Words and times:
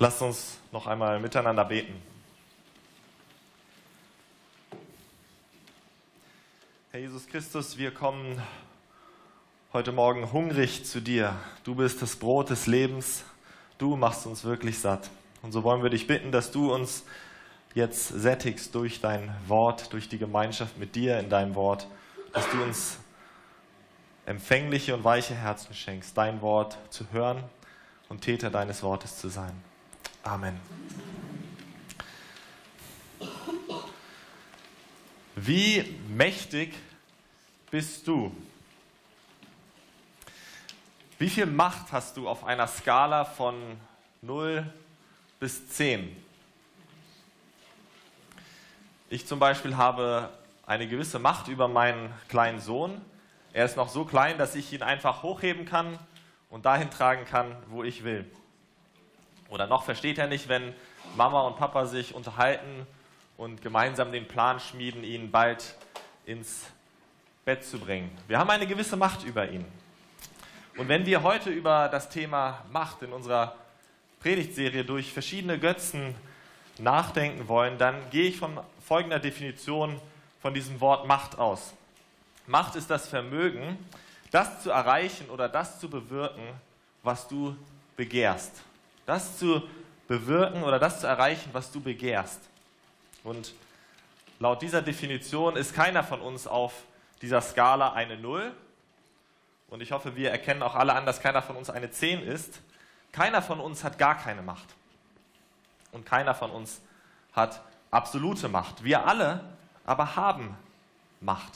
Lasst 0.00 0.22
uns 0.22 0.58
noch 0.72 0.88
einmal 0.88 1.20
miteinander 1.20 1.64
beten. 1.64 1.94
Herr 6.90 6.98
Jesus 6.98 7.28
Christus, 7.28 7.78
wir 7.78 7.94
kommen 7.94 8.42
heute 9.72 9.92
Morgen 9.92 10.32
hungrig 10.32 10.84
zu 10.84 11.00
dir. 11.00 11.36
Du 11.62 11.76
bist 11.76 12.02
das 12.02 12.16
Brot 12.16 12.50
des 12.50 12.66
Lebens. 12.66 13.22
Du 13.78 13.94
machst 13.94 14.26
uns 14.26 14.42
wirklich 14.42 14.80
satt. 14.80 15.10
Und 15.42 15.52
so 15.52 15.62
wollen 15.62 15.84
wir 15.84 15.90
dich 15.90 16.08
bitten, 16.08 16.32
dass 16.32 16.50
du 16.50 16.74
uns 16.74 17.04
jetzt 17.74 18.08
sättigst 18.08 18.74
durch 18.74 19.00
dein 19.00 19.32
Wort, 19.46 19.92
durch 19.92 20.08
die 20.08 20.18
Gemeinschaft 20.18 20.76
mit 20.76 20.96
dir 20.96 21.20
in 21.20 21.30
deinem 21.30 21.54
Wort, 21.54 21.86
dass 22.32 22.50
du 22.50 22.60
uns 22.64 22.98
empfängliche 24.26 24.92
und 24.92 25.04
weiche 25.04 25.36
Herzen 25.36 25.72
schenkst, 25.72 26.18
dein 26.18 26.40
Wort 26.42 26.78
zu 26.90 27.12
hören 27.12 27.44
und 28.08 28.22
Täter 28.22 28.50
deines 28.50 28.82
Wortes 28.82 29.18
zu 29.18 29.28
sein. 29.28 29.54
Amen. 30.24 30.58
Wie 35.36 35.98
mächtig 36.08 36.72
bist 37.70 38.08
du? 38.08 38.34
Wie 41.18 41.28
viel 41.28 41.44
Macht 41.44 41.92
hast 41.92 42.16
du 42.16 42.26
auf 42.26 42.42
einer 42.44 42.66
Skala 42.66 43.26
von 43.26 43.54
0 44.22 44.64
bis 45.40 45.68
10? 45.68 46.16
Ich 49.10 49.26
zum 49.26 49.38
Beispiel 49.38 49.76
habe 49.76 50.30
eine 50.66 50.88
gewisse 50.88 51.18
Macht 51.18 51.48
über 51.48 51.68
meinen 51.68 52.10
kleinen 52.30 52.60
Sohn. 52.60 52.98
Er 53.52 53.66
ist 53.66 53.76
noch 53.76 53.90
so 53.90 54.06
klein, 54.06 54.38
dass 54.38 54.54
ich 54.54 54.72
ihn 54.72 54.82
einfach 54.82 55.22
hochheben 55.22 55.66
kann 55.66 55.98
und 56.48 56.64
dahin 56.64 56.90
tragen 56.90 57.26
kann, 57.26 57.54
wo 57.68 57.84
ich 57.84 58.04
will. 58.04 58.24
Oder 59.54 59.68
noch 59.68 59.84
versteht 59.84 60.18
er 60.18 60.26
nicht, 60.26 60.48
wenn 60.48 60.74
Mama 61.14 61.42
und 61.42 61.56
Papa 61.56 61.86
sich 61.86 62.12
unterhalten 62.12 62.88
und 63.36 63.62
gemeinsam 63.62 64.10
den 64.10 64.26
Plan 64.26 64.58
schmieden, 64.58 65.04
ihn 65.04 65.30
bald 65.30 65.76
ins 66.26 66.64
Bett 67.44 67.62
zu 67.64 67.78
bringen. 67.78 68.10
Wir 68.26 68.40
haben 68.40 68.50
eine 68.50 68.66
gewisse 68.66 68.96
Macht 68.96 69.22
über 69.22 69.48
ihn. 69.48 69.64
Und 70.76 70.88
wenn 70.88 71.06
wir 71.06 71.22
heute 71.22 71.50
über 71.50 71.88
das 71.88 72.08
Thema 72.08 72.64
Macht 72.72 73.02
in 73.02 73.12
unserer 73.12 73.54
Predigtserie 74.18 74.84
durch 74.84 75.12
verschiedene 75.12 75.56
Götzen 75.56 76.16
nachdenken 76.78 77.46
wollen, 77.46 77.78
dann 77.78 77.94
gehe 78.10 78.26
ich 78.26 78.36
von 78.36 78.58
folgender 78.84 79.20
Definition 79.20 80.00
von 80.42 80.52
diesem 80.52 80.80
Wort 80.80 81.06
Macht 81.06 81.38
aus. 81.38 81.74
Macht 82.48 82.74
ist 82.74 82.90
das 82.90 83.06
Vermögen, 83.06 83.78
das 84.32 84.64
zu 84.64 84.70
erreichen 84.70 85.30
oder 85.30 85.48
das 85.48 85.78
zu 85.78 85.88
bewirken, 85.88 86.42
was 87.04 87.28
du 87.28 87.56
begehrst. 87.96 88.64
Das 89.06 89.38
zu 89.38 89.62
bewirken 90.08 90.62
oder 90.62 90.78
das 90.78 91.00
zu 91.00 91.06
erreichen, 91.06 91.50
was 91.52 91.72
du 91.72 91.80
begehrst. 91.80 92.40
Und 93.22 93.54
laut 94.38 94.62
dieser 94.62 94.82
Definition 94.82 95.56
ist 95.56 95.74
keiner 95.74 96.04
von 96.04 96.20
uns 96.20 96.46
auf 96.46 96.72
dieser 97.22 97.40
Skala 97.40 97.92
eine 97.92 98.16
Null. 98.18 98.52
Und 99.68 99.80
ich 99.80 99.92
hoffe, 99.92 100.14
wir 100.14 100.30
erkennen 100.30 100.62
auch 100.62 100.74
alle 100.74 100.94
an, 100.94 101.06
dass 101.06 101.20
keiner 101.20 101.42
von 101.42 101.56
uns 101.56 101.70
eine 101.70 101.90
10 101.90 102.22
ist. 102.22 102.60
Keiner 103.12 103.42
von 103.42 103.60
uns 103.60 103.82
hat 103.84 103.98
gar 103.98 104.16
keine 104.16 104.42
Macht. 104.42 104.66
Und 105.92 106.04
keiner 106.04 106.34
von 106.34 106.50
uns 106.50 106.80
hat 107.32 107.62
absolute 107.90 108.48
Macht. 108.48 108.84
Wir 108.84 109.06
alle 109.06 109.40
aber 109.86 110.16
haben 110.16 110.56
Macht. 111.20 111.52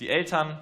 Die 0.00 0.08
Eltern 0.08 0.58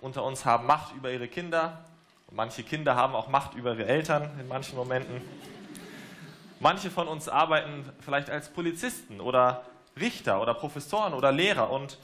unter 0.00 0.22
uns 0.24 0.44
haben 0.44 0.66
Macht 0.66 0.94
über 0.94 1.10
ihre 1.10 1.28
Kinder 1.28 1.84
und 2.28 2.36
manche 2.36 2.62
Kinder 2.62 2.96
haben 2.96 3.14
auch 3.14 3.28
Macht 3.28 3.54
über 3.54 3.74
ihre 3.74 3.86
Eltern 3.86 4.38
in 4.40 4.48
manchen 4.48 4.76
Momenten. 4.76 5.20
Manche 6.58 6.90
von 6.90 7.06
uns 7.06 7.28
arbeiten 7.28 7.88
vielleicht 8.00 8.30
als 8.30 8.48
Polizisten 8.52 9.20
oder 9.20 9.64
Richter 9.98 10.40
oder 10.40 10.54
Professoren 10.54 11.14
oder 11.14 11.30
Lehrer 11.32 11.70
und 11.70 11.98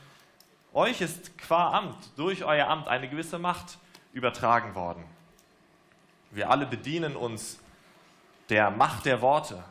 euch 0.73 1.01
ist 1.01 1.37
qua 1.39 1.73
Amt, 1.73 1.97
durch 2.17 2.45
euer 2.45 2.69
Amt 2.69 2.89
eine 2.89 3.09
gewisse 3.09 3.39
Macht 3.39 3.79
übertragen 4.13 4.75
worden. 4.75 5.05
Wir 6.31 6.51
alle 6.51 6.67
bedienen 6.67 7.17
uns 7.17 7.59
der 8.49 8.71
Macht 8.71 9.05
der 9.05 9.21
Worte. 9.21 9.63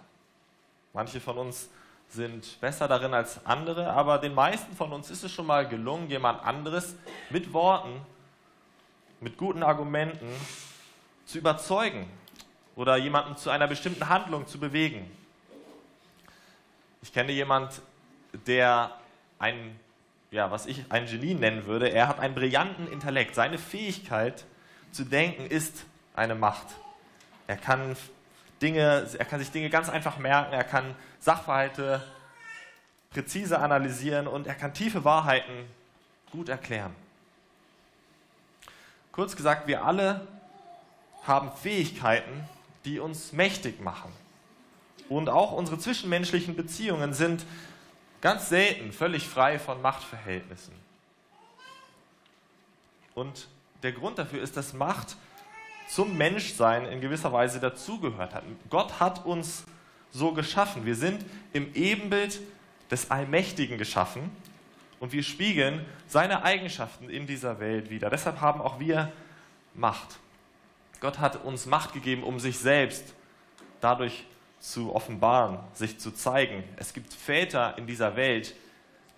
Manche 0.93 1.19
von 1.21 1.37
uns 1.37 1.69
sind 2.09 2.59
besser 2.59 2.87
darin 2.87 3.13
als 3.13 3.45
andere, 3.45 3.91
aber 3.91 4.17
den 4.17 4.35
meisten 4.35 4.75
von 4.75 4.91
uns 4.91 5.09
ist 5.09 5.23
es 5.23 5.31
schon 5.31 5.47
mal 5.47 5.67
gelungen, 5.67 6.09
jemand 6.09 6.43
anderes 6.43 6.95
mit 7.29 7.53
Worten, 7.53 8.01
mit 9.21 9.37
guten 9.37 9.63
Argumenten 9.63 10.27
zu 11.25 11.37
überzeugen 11.37 12.07
oder 12.75 12.97
jemanden 12.97 13.37
zu 13.37 13.49
einer 13.49 13.67
bestimmten 13.67 14.09
Handlung 14.09 14.47
zu 14.47 14.59
bewegen. 14.59 15.09
Ich 17.03 17.13
kenne 17.13 17.31
jemanden, 17.31 17.73
der 18.47 18.91
ein, 19.39 19.79
ja, 20.31 20.51
was 20.51 20.65
ich 20.65 20.85
ein 20.89 21.05
Genie 21.05 21.35
nennen 21.35 21.65
würde. 21.65 21.89
Er 21.89 22.07
hat 22.07 22.19
einen 22.19 22.35
brillanten 22.35 22.91
Intellekt. 22.91 23.35
Seine 23.35 23.57
Fähigkeit 23.57 24.45
zu 24.91 25.03
denken 25.03 25.45
ist 25.45 25.85
eine 26.15 26.35
Macht. 26.35 26.67
Er 27.47 27.57
kann 27.57 27.95
Dinge, 28.61 29.07
er 29.17 29.25
kann 29.25 29.39
sich 29.39 29.51
Dinge 29.51 29.69
ganz 29.69 29.89
einfach 29.89 30.17
merken, 30.17 30.53
er 30.53 30.63
kann 30.63 30.95
Sachverhalte 31.19 32.03
präzise 33.11 33.59
analysieren 33.59 34.27
und 34.27 34.47
er 34.47 34.55
kann 34.55 34.73
tiefe 34.73 35.03
Wahrheiten 35.03 35.65
gut 36.31 36.49
erklären. 36.49 36.95
Kurz 39.11 39.35
gesagt, 39.35 39.67
wir 39.67 39.85
alle 39.85 40.27
haben 41.23 41.51
Fähigkeiten, 41.51 42.47
die 42.85 42.99
uns 42.99 43.33
mächtig 43.33 43.81
machen. 43.81 44.11
Und 45.09 45.27
auch 45.27 45.51
unsere 45.51 45.77
zwischenmenschlichen 45.77 46.55
Beziehungen 46.55 47.13
sind 47.13 47.45
ganz 48.21 48.49
selten 48.49 48.93
völlig 48.93 49.27
frei 49.27 49.59
von 49.59 49.81
Machtverhältnissen. 49.81 50.73
Und 53.13 53.47
der 53.83 53.91
Grund 53.91 54.17
dafür 54.17 54.41
ist, 54.41 54.55
dass 54.55 54.73
Macht 54.73 55.17
zum 55.89 56.17
Menschsein 56.17 56.85
in 56.85 57.01
gewisser 57.01 57.33
Weise 57.33 57.59
dazugehört 57.59 58.33
hat. 58.33 58.43
Gott 58.69 59.01
hat 59.01 59.25
uns 59.25 59.65
so 60.11 60.31
geschaffen. 60.31 60.85
Wir 60.85 60.95
sind 60.95 61.25
im 61.51 61.73
Ebenbild 61.73 62.39
des 62.89 63.11
Allmächtigen 63.11 63.77
geschaffen 63.77 64.31
und 65.01 65.11
wir 65.11 65.23
spiegeln 65.23 65.83
seine 66.07 66.43
Eigenschaften 66.43 67.09
in 67.09 67.27
dieser 67.27 67.59
Welt 67.59 67.89
wieder. 67.89 68.09
Deshalb 68.09 68.39
haben 68.39 68.61
auch 68.61 68.79
wir 68.79 69.11
Macht. 69.73 70.19
Gott 71.01 71.19
hat 71.19 71.43
uns 71.43 71.65
Macht 71.65 71.93
gegeben, 71.93 72.23
um 72.23 72.39
sich 72.39 72.59
selbst 72.59 73.15
dadurch 73.81 74.25
zu 74.59 74.93
offenbaren, 74.95 75.57
sich 75.73 75.99
zu 75.99 76.11
zeigen. 76.11 76.63
Es 76.77 76.93
gibt 76.93 77.13
Väter 77.13 77.77
in 77.79 77.87
dieser 77.87 78.15
Welt, 78.15 78.55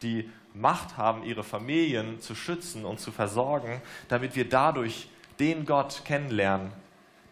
die 0.02 0.30
Macht 0.54 0.96
haben, 0.96 1.24
ihre 1.24 1.44
Familien 1.44 2.22
zu 2.22 2.34
schützen 2.34 2.86
und 2.86 3.02
zu 3.02 3.12
versorgen, 3.12 3.82
damit 4.08 4.38
wir 4.38 4.48
dadurch 4.48 5.10
den 5.40 5.66
Gott 5.66 6.04
kennenlernen, 6.06 6.72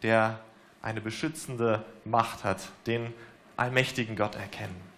der 0.02 0.42
eine 0.82 1.00
beschützende 1.00 1.86
Macht 2.04 2.44
hat, 2.44 2.60
den 2.86 3.14
allmächtigen 3.56 4.18
Gott 4.18 4.36
erkennen. 4.36 4.91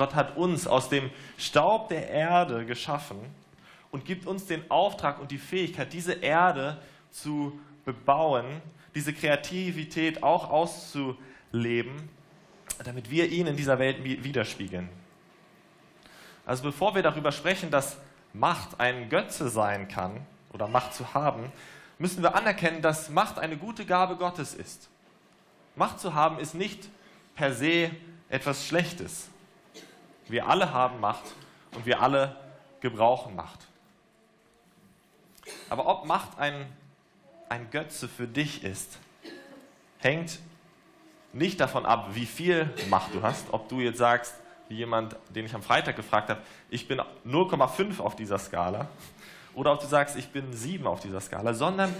Gott 0.00 0.14
hat 0.14 0.38
uns 0.38 0.66
aus 0.66 0.88
dem 0.88 1.10
Staub 1.36 1.90
der 1.90 2.08
Erde 2.08 2.64
geschaffen 2.64 3.18
und 3.90 4.06
gibt 4.06 4.24
uns 4.24 4.46
den 4.46 4.70
Auftrag 4.70 5.20
und 5.20 5.30
die 5.30 5.36
Fähigkeit, 5.36 5.92
diese 5.92 6.14
Erde 6.14 6.80
zu 7.10 7.60
bebauen, 7.84 8.46
diese 8.94 9.12
Kreativität 9.12 10.22
auch 10.22 10.48
auszuleben, 10.48 12.08
damit 12.82 13.10
wir 13.10 13.28
ihn 13.28 13.46
in 13.46 13.56
dieser 13.56 13.78
Welt 13.78 14.02
widerspiegeln. 14.02 14.88
Also 16.46 16.62
bevor 16.62 16.94
wir 16.94 17.02
darüber 17.02 17.30
sprechen, 17.30 17.70
dass 17.70 17.98
Macht 18.32 18.80
ein 18.80 19.10
Götze 19.10 19.50
sein 19.50 19.86
kann, 19.88 20.26
oder 20.52 20.66
Macht 20.66 20.94
zu 20.94 21.12
haben, 21.12 21.52
müssen 21.98 22.22
wir 22.22 22.34
anerkennen, 22.34 22.80
dass 22.80 23.10
Macht 23.10 23.38
eine 23.38 23.58
gute 23.58 23.84
Gabe 23.84 24.16
Gottes 24.16 24.54
ist. 24.54 24.88
Macht 25.76 26.00
zu 26.00 26.14
haben 26.14 26.38
ist 26.38 26.54
nicht 26.54 26.88
per 27.34 27.52
se 27.52 27.90
etwas 28.30 28.66
Schlechtes. 28.66 29.29
Wir 30.30 30.46
alle 30.46 30.72
haben 30.72 31.00
Macht 31.00 31.24
und 31.74 31.86
wir 31.86 32.00
alle 32.00 32.36
gebrauchen 32.80 33.34
Macht. 33.34 33.58
Aber 35.68 35.86
ob 35.86 36.06
Macht 36.06 36.38
ein, 36.38 36.66
ein 37.48 37.70
Götze 37.70 38.08
für 38.08 38.28
dich 38.28 38.62
ist, 38.62 38.98
hängt 39.98 40.38
nicht 41.32 41.60
davon 41.60 41.84
ab, 41.84 42.10
wie 42.12 42.26
viel 42.26 42.72
Macht 42.88 43.14
du 43.14 43.22
hast, 43.22 43.52
ob 43.52 43.68
du 43.68 43.80
jetzt 43.80 43.98
sagst, 43.98 44.34
wie 44.68 44.76
jemand, 44.76 45.16
den 45.30 45.46
ich 45.46 45.54
am 45.54 45.62
Freitag 45.62 45.96
gefragt 45.96 46.30
habe, 46.30 46.40
ich 46.70 46.86
bin 46.86 47.00
0,5 47.26 48.00
auf 48.00 48.14
dieser 48.14 48.38
Skala 48.38 48.88
oder 49.54 49.72
ob 49.72 49.80
du 49.80 49.86
sagst, 49.86 50.16
ich 50.16 50.28
bin 50.28 50.52
sieben 50.52 50.86
auf 50.86 51.00
dieser 51.00 51.20
Skala, 51.20 51.54
sondern 51.54 51.92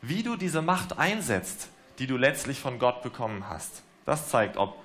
wie 0.00 0.22
du 0.22 0.36
diese 0.36 0.62
Macht 0.62 0.96
einsetzt, 0.96 1.70
die 1.98 2.06
du 2.06 2.16
letztlich 2.16 2.60
von 2.60 2.78
Gott 2.78 3.02
bekommen 3.02 3.48
hast. 3.48 3.82
Das 4.04 4.28
zeigt, 4.28 4.56
ob 4.56 4.76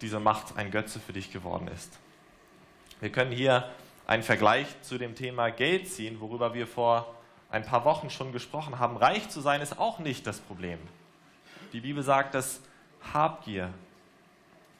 diese 0.00 0.20
Macht 0.20 0.56
ein 0.56 0.70
Götze 0.70 1.00
für 1.00 1.12
dich 1.12 1.32
geworden 1.32 1.68
ist. 1.68 1.98
Wir 3.00 3.10
können 3.10 3.32
hier 3.32 3.70
einen 4.06 4.22
Vergleich 4.22 4.66
zu 4.82 4.98
dem 4.98 5.14
Thema 5.14 5.50
Geld 5.50 5.88
ziehen, 5.88 6.20
worüber 6.20 6.54
wir 6.54 6.66
vor 6.66 7.14
ein 7.50 7.64
paar 7.64 7.84
Wochen 7.84 8.10
schon 8.10 8.32
gesprochen 8.32 8.78
haben. 8.78 8.96
Reich 8.96 9.28
zu 9.28 9.40
sein 9.40 9.60
ist 9.60 9.78
auch 9.78 9.98
nicht 9.98 10.26
das 10.26 10.40
Problem. 10.40 10.78
Die 11.72 11.80
Bibel 11.80 12.02
sagt, 12.02 12.34
dass 12.34 12.60
Habgier 13.12 13.72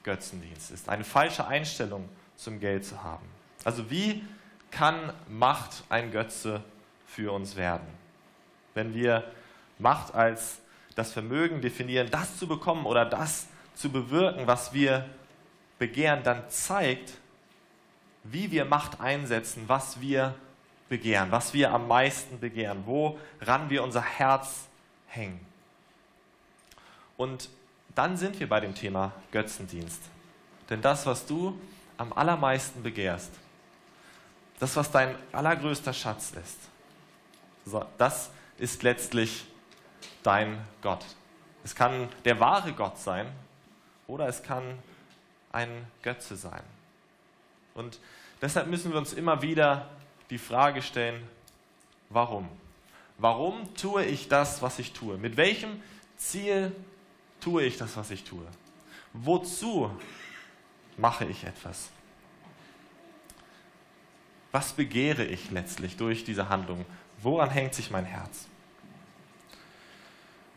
Götzendienst 0.03 0.71
ist, 0.71 0.89
eine 0.89 1.03
falsche 1.03 1.45
Einstellung 1.47 2.07
zum 2.35 2.59
Geld 2.59 2.85
zu 2.85 3.03
haben. 3.03 3.25
Also 3.63 3.89
wie 3.89 4.23
kann 4.71 5.13
Macht 5.27 5.83
ein 5.89 6.11
Götze 6.11 6.63
für 7.05 7.31
uns 7.31 7.55
werden? 7.55 7.87
Wenn 8.73 8.93
wir 8.93 9.23
Macht 9.77 10.13
als 10.13 10.59
das 10.95 11.11
Vermögen 11.11 11.61
definieren, 11.61 12.09
das 12.11 12.37
zu 12.37 12.47
bekommen 12.47 12.85
oder 12.85 13.05
das 13.05 13.47
zu 13.79 13.89
bewirken, 13.89 14.45
was 14.45 14.73
wir 14.73 15.09
begehren, 15.77 16.21
dann 16.23 16.49
zeigt, 16.49 17.13
wie 18.25 18.51
wir 18.51 18.65
Macht 18.65 18.99
einsetzen, 18.99 19.63
was 19.67 20.01
wir 20.01 20.35
begehren, 20.89 21.31
was 21.31 21.53
wir 21.53 21.71
am 21.71 21.87
meisten 21.87 22.41
begehren, 22.41 22.83
woran 22.85 23.69
wir 23.69 23.81
unser 23.81 24.01
Herz 24.01 24.67
hängen. 25.07 25.39
Und 27.15 27.49
dann 27.95 28.17
sind 28.17 28.37
wir 28.41 28.49
bei 28.49 28.59
dem 28.59 28.75
Thema 28.75 29.13
Götzendienst. 29.31 30.01
Denn 30.69 30.81
das, 30.81 31.05
was 31.05 31.25
du 31.25 31.57
am 31.97 32.11
allermeisten 32.11 32.83
begehrst, 32.83 33.31
das, 34.59 34.75
was 34.75 34.91
dein 34.91 35.15
allergrößter 35.31 35.93
Schatz 35.93 36.31
ist, 36.31 37.79
das 37.97 38.29
ist 38.57 38.83
letztlich 38.83 39.45
dein 40.21 40.59
Gott. 40.81 41.05
Es 41.63 41.73
kann 41.73 42.09
der 42.25 42.41
wahre 42.41 42.73
Gott 42.73 42.97
sein 42.97 43.27
oder 44.09 44.27
es 44.27 44.43
kann 44.43 44.63
ein 45.51 45.69
Götze 46.01 46.35
sein. 46.35 46.63
Und 47.75 47.99
deshalb 48.41 48.67
müssen 48.67 48.91
wir 48.91 48.97
uns 48.97 49.13
immer 49.13 49.41
wieder 49.41 49.87
die 50.29 50.37
Frage 50.37 50.81
stellen, 50.81 51.25
warum? 52.09 52.49
Warum 53.17 53.73
tue 53.75 54.03
ich 54.03 54.27
das, 54.27 54.61
was 54.61 54.79
ich 54.79 54.93
tue? 54.93 55.17
Mit 55.17 55.37
welchem 55.37 55.81
Ziel 56.17 56.75
tue 57.39 57.63
ich 57.63 57.77
das, 57.77 57.95
was 57.95 58.11
ich 58.11 58.23
tue? 58.23 58.45
Wozu 59.13 59.91
mache 60.97 61.25
ich 61.25 61.43
etwas? 61.43 61.89
Was 64.51 64.73
begehre 64.73 65.23
ich 65.23 65.51
letztlich 65.51 65.97
durch 65.97 66.23
diese 66.23 66.49
Handlung? 66.49 66.85
Woran 67.21 67.51
hängt 67.51 67.75
sich 67.75 67.91
mein 67.91 68.05
Herz? 68.05 68.47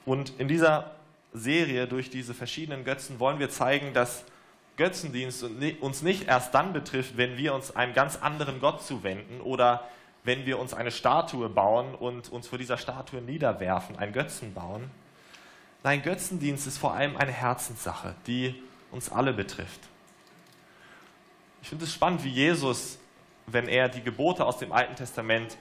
Und 0.06 0.32
in 0.40 0.48
dieser 0.48 0.94
Serie 1.32 1.86
durch 1.86 2.10
diese 2.10 2.34
verschiedenen 2.34 2.84
Götzen 2.84 3.18
wollen 3.20 3.38
wir 3.38 3.50
zeigen, 3.50 3.94
dass 3.94 4.24
Götzendienst 4.76 5.44
uns 5.80 6.02
nicht 6.02 6.28
erst 6.28 6.54
dann 6.54 6.72
betrifft, 6.72 7.16
wenn 7.16 7.36
wir 7.36 7.54
uns 7.54 7.74
einem 7.74 7.94
ganz 7.94 8.16
anderen 8.16 8.60
Gott 8.60 8.82
zuwenden 8.82 9.40
oder 9.40 9.88
wenn 10.24 10.46
wir 10.46 10.58
uns 10.58 10.72
eine 10.72 10.90
Statue 10.90 11.48
bauen 11.48 11.94
und 11.94 12.30
uns 12.30 12.48
vor 12.48 12.58
dieser 12.58 12.78
Statue 12.78 13.20
niederwerfen, 13.20 13.98
einen 13.98 14.12
Götzen 14.12 14.54
bauen, 14.54 14.90
Nein, 15.84 16.02
Götzendienst 16.02 16.68
ist 16.68 16.78
vor 16.78 16.94
allem 16.94 17.16
eine 17.16 17.32
Herzenssache, 17.32 18.14
die 18.26 18.54
uns 18.92 19.10
alle 19.10 19.32
betrifft. 19.32 19.80
Ich 21.60 21.68
finde 21.68 21.84
es 21.84 21.92
spannend, 21.92 22.22
wie 22.22 22.30
Jesus, 22.30 22.98
wenn 23.46 23.66
er 23.66 23.88
die 23.88 24.02
Gebote 24.02 24.44
aus 24.44 24.58
dem 24.58 24.70
Alten 24.70 24.94
Testament 24.94 25.56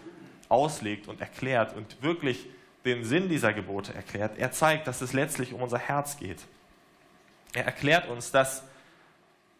auslegt 0.47 1.07
und 1.07 1.21
erklärt 1.21 1.75
und 1.75 2.03
wirklich 2.03 2.45
den 2.86 3.04
Sinn 3.04 3.30
dieser 3.30 3.54
Gebote 3.54 3.94
erklärt, 3.94 4.38
er 4.38 4.51
zeigt, 4.51 4.88
dass 4.88 5.01
es 5.01 5.13
letztlich 5.13 5.54
um 5.54 5.62
unser 5.62 5.78
Herz 5.78 6.18
geht. 6.18 6.39
Er 7.54 7.66
erklärt 7.66 8.07
uns, 8.07 8.31
dass 8.31 8.63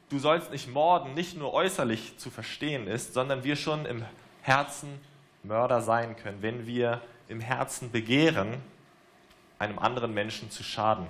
du 0.10 0.20
sollst 0.20 0.52
nicht 0.52 0.68
morden 0.68 1.14
nicht 1.14 1.38
nur 1.38 1.54
äußerlich 1.54 2.18
zu 2.18 2.30
verstehen 2.30 2.88
ist, 2.88 3.14
sondern 3.14 3.44
wir 3.44 3.56
schon 3.56 3.86
im 3.86 4.04
Herzen 4.42 5.00
Mörder 5.44 5.82
sein 5.82 6.16
können, 6.16 6.42
wenn 6.42 6.66
wir 6.66 7.02
im 7.28 7.40
Herzen 7.40 7.92
begehren 7.92 8.58
einem 9.60 9.80
anderen 9.80 10.14
Menschen 10.14 10.50
zu 10.50 10.64
schaden. 10.64 11.08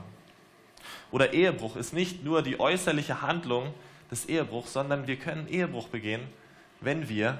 Oder 1.12 1.34
Ehebruch 1.34 1.76
ist 1.76 1.94
nicht 1.94 2.24
nur 2.24 2.42
die 2.42 2.60
äußerliche 2.60 3.22
Handlung 3.22 3.74
des 4.10 4.26
Ehebruchs, 4.26 4.74
sondern 4.74 5.08
wir 5.08 5.16
können 5.16 5.48
Ehebruch 5.48 5.88
begehen, 5.88 6.22
wenn 6.82 7.08
wir 7.08 7.40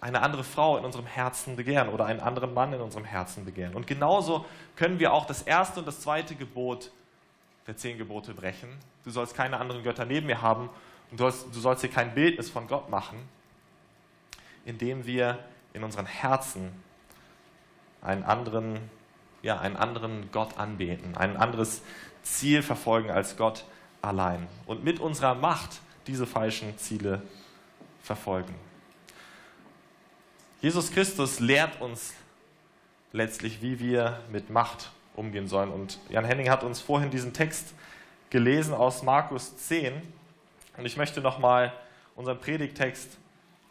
eine 0.00 0.22
andere 0.22 0.44
Frau 0.44 0.76
in 0.76 0.84
unserem 0.84 1.06
Herzen 1.06 1.56
begehren 1.56 1.88
oder 1.88 2.06
einen 2.06 2.20
anderen 2.20 2.54
Mann 2.54 2.72
in 2.72 2.80
unserem 2.80 3.04
Herzen 3.04 3.44
begehren. 3.44 3.74
Und 3.74 3.86
genauso 3.86 4.44
können 4.76 4.98
wir 4.98 5.12
auch 5.12 5.26
das 5.26 5.42
erste 5.42 5.80
und 5.80 5.86
das 5.86 6.00
zweite 6.00 6.34
Gebot 6.34 6.90
der 7.66 7.76
zehn 7.76 7.98
Gebote 7.98 8.32
brechen. 8.32 8.68
Du 9.04 9.10
sollst 9.10 9.34
keine 9.34 9.58
anderen 9.58 9.82
Götter 9.82 10.04
neben 10.04 10.26
mir 10.26 10.40
haben 10.40 10.70
und 11.10 11.18
du 11.20 11.24
sollst, 11.24 11.54
du 11.54 11.60
sollst 11.60 11.82
dir 11.82 11.88
kein 11.88 12.14
Bildnis 12.14 12.48
von 12.48 12.66
Gott 12.68 12.88
machen, 12.88 13.18
indem 14.64 15.04
wir 15.04 15.38
in 15.72 15.82
unseren 15.82 16.06
Herzen 16.06 16.70
einen 18.00 18.22
anderen 18.22 18.90
ja, 19.42 19.58
einen 19.58 19.76
anderen 19.76 20.30
Gott 20.32 20.58
anbeten, 20.58 21.16
ein 21.16 21.36
anderes 21.36 21.82
Ziel 22.22 22.62
verfolgen 22.62 23.10
als 23.10 23.36
Gott 23.36 23.64
allein 24.02 24.46
und 24.66 24.84
mit 24.84 25.00
unserer 25.00 25.34
Macht 25.34 25.80
diese 26.06 26.26
falschen 26.26 26.76
Ziele 26.78 27.22
verfolgen. 28.02 28.54
Jesus 30.60 30.90
Christus 30.90 31.38
lehrt 31.38 31.80
uns 31.80 32.14
letztlich, 33.12 33.62
wie 33.62 33.78
wir 33.78 34.18
mit 34.32 34.50
Macht 34.50 34.90
umgehen 35.14 35.46
sollen. 35.46 35.70
Und 35.70 35.98
Jan 36.10 36.24
Henning 36.24 36.50
hat 36.50 36.64
uns 36.64 36.80
vorhin 36.80 37.10
diesen 37.10 37.32
Text 37.32 37.74
gelesen 38.30 38.74
aus 38.74 39.04
Markus 39.04 39.56
10. 39.56 39.94
Und 40.76 40.84
ich 40.84 40.96
möchte 40.96 41.20
nochmal 41.20 41.72
unseren 42.16 42.40
Predigtext, 42.40 43.16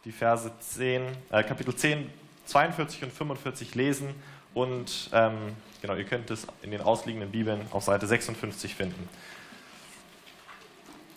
die 0.06 0.12
Verse 0.12 0.50
10, 0.60 1.02
äh, 1.30 1.42
Kapitel 1.42 1.74
10, 1.74 2.10
42 2.46 3.02
und 3.04 3.12
45 3.12 3.74
lesen 3.74 4.14
und 4.54 5.10
ähm, 5.12 5.36
genau, 5.82 5.94
ihr 5.94 6.04
könnt 6.04 6.30
es 6.30 6.46
in 6.62 6.70
den 6.70 6.80
ausliegenden 6.80 7.30
Bibeln 7.30 7.66
auf 7.70 7.84
Seite 7.84 8.06
56 8.06 8.74
finden. 8.74 9.08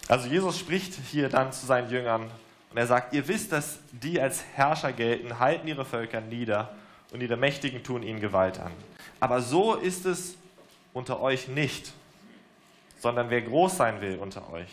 Also 0.09 0.27
Jesus 0.27 0.59
spricht 0.59 0.93
hier 1.09 1.29
dann 1.29 1.53
zu 1.53 1.65
seinen 1.65 1.89
Jüngern 1.89 2.29
und 2.71 2.77
er 2.77 2.87
sagt, 2.87 3.13
ihr 3.13 3.27
wisst, 3.27 3.51
dass 3.51 3.79
die 3.91 4.19
als 4.19 4.43
Herrscher 4.55 4.93
gelten, 4.93 5.39
halten 5.39 5.67
ihre 5.67 5.85
Völker 5.85 6.21
nieder 6.21 6.73
und 7.11 7.21
ihre 7.21 7.35
Mächtigen 7.35 7.83
tun 7.83 8.01
ihnen 8.01 8.21
Gewalt 8.21 8.59
an. 8.59 8.71
Aber 9.19 9.41
so 9.41 9.75
ist 9.75 10.05
es 10.05 10.35
unter 10.93 11.21
euch 11.21 11.49
nicht, 11.49 11.91
sondern 12.99 13.29
wer 13.29 13.41
groß 13.41 13.75
sein 13.75 13.99
will 13.99 14.17
unter 14.17 14.51
euch, 14.53 14.69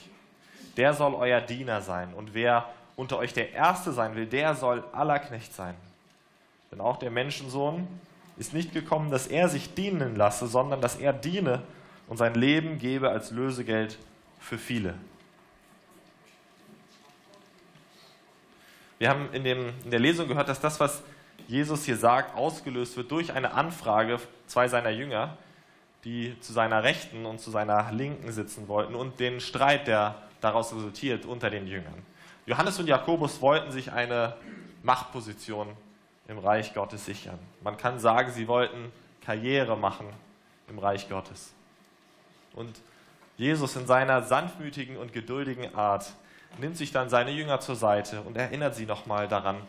der 0.77 0.95
soll 0.95 1.15
euer 1.15 1.41
Diener 1.41 1.83
sein. 1.83 2.15
Und 2.15 2.35
wer 2.35 2.69
unter 2.95 3.19
euch 3.19 3.33
der 3.33 3.53
Erste 3.53 3.93
sein 3.93 4.15
will, 4.15 4.27
der 4.27 4.55
soll 4.55 4.85
aller 4.93 5.19
Knecht 5.19 5.53
sein. 5.53 5.75
Denn 6.71 6.81
auch 6.81 6.99
der 6.99 7.11
Menschensohn 7.11 7.89
ist 8.37 8.55
nicht 8.55 8.73
gekommen, 8.73 9.11
dass 9.11 9.27
er 9.27 9.49
sich 9.49 9.75
dienen 9.75 10.15
lasse, 10.15 10.47
sondern 10.47 10.81
dass 10.81 10.97
er 10.97 11.13
diene 11.13 11.63
und 12.07 12.17
sein 12.17 12.35
Leben 12.35 12.79
gebe 12.79 13.11
als 13.11 13.33
Lösegeld 13.33 13.99
für 14.39 14.59
viele. 14.59 14.95
Wir 18.99 19.11
haben 19.11 19.33
in, 19.33 19.45
dem, 19.45 19.73
in 19.85 19.91
der 19.91 20.01
Lesung 20.01 20.29
gehört, 20.29 20.49
dass 20.49 20.61
das, 20.61 20.81
was 20.81 21.03
Jesus 21.47 21.85
hier 21.85 21.97
sagt, 21.97 22.37
ausgelöst 22.37 22.97
wird 22.97 23.11
durch 23.11 23.33
eine 23.33 23.53
Anfrage 23.53 24.19
zwei 24.47 24.69
seiner 24.69 24.91
Jünger, 24.91 25.37
die 26.05 26.39
zu 26.41 26.53
seiner 26.53 26.83
Rechten 26.83 27.27
und 27.27 27.41
zu 27.41 27.51
seiner 27.51 27.93
Linken 27.93 28.33
sitzen 28.33 28.69
wollten 28.69 28.95
und 28.95 29.21
den 29.21 29.41
Streit, 29.41 29.87
der 29.87 30.17
daraus 30.41 30.75
resultiert 30.75 31.27
unter 31.27 31.51
den 31.51 31.67
Jüngern. 31.67 32.03
Johannes 32.47 32.79
und 32.79 32.87
Jakobus 32.87 33.41
wollten 33.41 33.71
sich 33.73 33.93
eine 33.93 34.35
Machtposition 34.83 35.69
im 36.29 36.39
Reich 36.39 36.75
Gottes 36.75 37.05
sichern. 37.05 37.39
Man 37.63 37.77
kann 37.77 37.99
sagen, 37.99 38.33
sie 38.33 38.49
wollten 38.49 38.93
Karriere 39.25 39.77
machen 39.77 40.07
im 40.69 40.79
Reich 40.79 41.09
Gottes. 41.09 41.53
Und 42.55 42.81
Jesus 43.37 43.77
in 43.77 43.87
seiner 43.87 44.23
sanftmütigen 44.23 44.97
und 44.97 45.13
geduldigen 45.13 45.75
Art 45.75 46.13
nimmt 46.57 46.77
sich 46.77 46.93
dann 46.93 47.09
seine 47.09 47.31
Jünger 47.31 47.61
zur 47.61 47.77
Seite 47.77 48.23
und 48.23 48.37
erinnert 48.37 48.75
sie 48.75 48.87
nochmal 48.87 49.29
daran, 49.29 49.61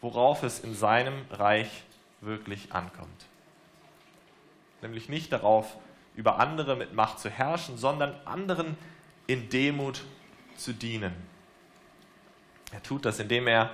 worauf 0.00 0.42
es 0.42 0.60
in 0.60 0.74
seinem 0.74 1.24
Reich 1.30 1.84
wirklich 2.20 2.72
ankommt. 2.72 3.26
Nämlich 4.82 5.08
nicht 5.08 5.32
darauf, 5.32 5.76
über 6.14 6.38
andere 6.38 6.76
mit 6.76 6.94
Macht 6.94 7.18
zu 7.18 7.30
herrschen, 7.30 7.76
sondern 7.76 8.14
anderen 8.24 8.76
in 9.26 9.48
Demut 9.48 10.04
zu 10.56 10.72
dienen. 10.72 11.14
Er 12.72 12.82
tut 12.82 13.04
das, 13.04 13.18
indem 13.18 13.46
er 13.46 13.70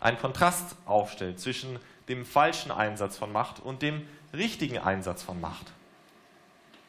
einen 0.00 0.18
Kontrast 0.18 0.76
aufstellt 0.86 1.40
zwischen 1.40 1.78
dem 2.08 2.24
falschen 2.24 2.70
Einsatz 2.70 3.16
von 3.16 3.32
Macht 3.32 3.60
und 3.60 3.82
dem 3.82 4.06
richtigen 4.32 4.78
Einsatz 4.78 5.22
von 5.22 5.40
Macht. 5.40 5.66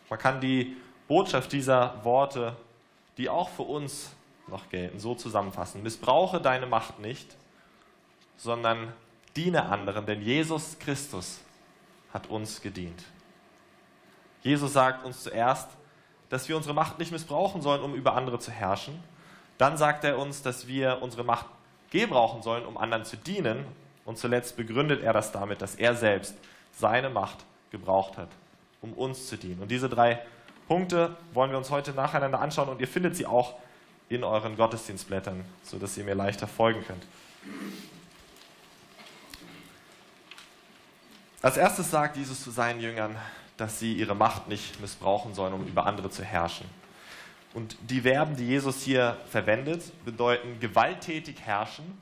Man 0.09 0.19
kann 0.19 0.41
die 0.41 0.77
Botschaft 1.07 1.51
dieser 1.51 2.03
Worte, 2.03 2.55
die 3.17 3.29
auch 3.29 3.49
für 3.49 3.63
uns 3.63 4.11
noch 4.47 4.69
gelten, 4.69 4.99
so 4.99 5.15
zusammenfassen. 5.15 5.83
Missbrauche 5.83 6.41
deine 6.41 6.65
Macht 6.65 6.99
nicht, 6.99 7.35
sondern 8.37 8.93
diene 9.35 9.65
anderen, 9.65 10.05
denn 10.05 10.21
Jesus 10.21 10.77
Christus 10.79 11.39
hat 12.13 12.27
uns 12.27 12.61
gedient. 12.61 13.03
Jesus 14.41 14.73
sagt 14.73 15.05
uns 15.05 15.23
zuerst, 15.23 15.69
dass 16.29 16.49
wir 16.49 16.57
unsere 16.57 16.73
Macht 16.73 16.99
nicht 16.99 17.11
missbrauchen 17.11 17.61
sollen, 17.61 17.81
um 17.81 17.93
über 17.93 18.15
andere 18.15 18.39
zu 18.39 18.51
herrschen. 18.51 19.01
Dann 19.57 19.77
sagt 19.77 20.03
er 20.03 20.17
uns, 20.17 20.41
dass 20.41 20.67
wir 20.67 21.01
unsere 21.01 21.23
Macht 21.23 21.45
gebrauchen 21.91 22.41
sollen, 22.41 22.65
um 22.65 22.77
anderen 22.77 23.05
zu 23.05 23.17
dienen. 23.17 23.65
Und 24.05 24.17
zuletzt 24.17 24.57
begründet 24.57 25.03
er 25.03 25.13
das 25.13 25.31
damit, 25.31 25.61
dass 25.61 25.75
er 25.75 25.95
selbst 25.95 26.35
seine 26.71 27.09
Macht 27.09 27.45
gebraucht 27.69 28.17
hat, 28.17 28.29
um 28.81 28.93
uns 28.93 29.27
zu 29.27 29.37
dienen. 29.37 29.61
Und 29.61 29.69
diese 29.69 29.89
drei 29.89 30.21
Punkte 30.67 31.15
wollen 31.33 31.51
wir 31.51 31.57
uns 31.57 31.69
heute 31.69 31.91
nacheinander 31.91 32.39
anschauen 32.39 32.69
und 32.69 32.79
ihr 32.81 32.87
findet 32.87 33.15
sie 33.15 33.25
auch 33.25 33.55
in 34.11 34.25
euren 34.25 34.57
Gottesdienstblättern, 34.57 35.45
sodass 35.63 35.97
ihr 35.97 36.03
mir 36.03 36.15
leichter 36.15 36.45
folgen 36.45 36.83
könnt. 36.85 37.05
Als 41.41 41.55
erstes 41.55 41.89
sagt 41.89 42.17
Jesus 42.17 42.43
zu 42.43 42.51
seinen 42.51 42.81
Jüngern, 42.81 43.15
dass 43.55 43.79
sie 43.79 43.93
ihre 43.93 44.13
Macht 44.13 44.49
nicht 44.49 44.81
missbrauchen 44.81 45.33
sollen, 45.33 45.53
um 45.53 45.65
über 45.65 45.85
andere 45.85 46.09
zu 46.09 46.25
herrschen. 46.25 46.67
Und 47.53 47.77
die 47.89 48.01
Verben, 48.01 48.35
die 48.35 48.45
Jesus 48.45 48.81
hier 48.81 49.17
verwendet, 49.29 49.81
bedeuten 50.03 50.59
gewalttätig 50.59 51.39
herrschen 51.39 51.97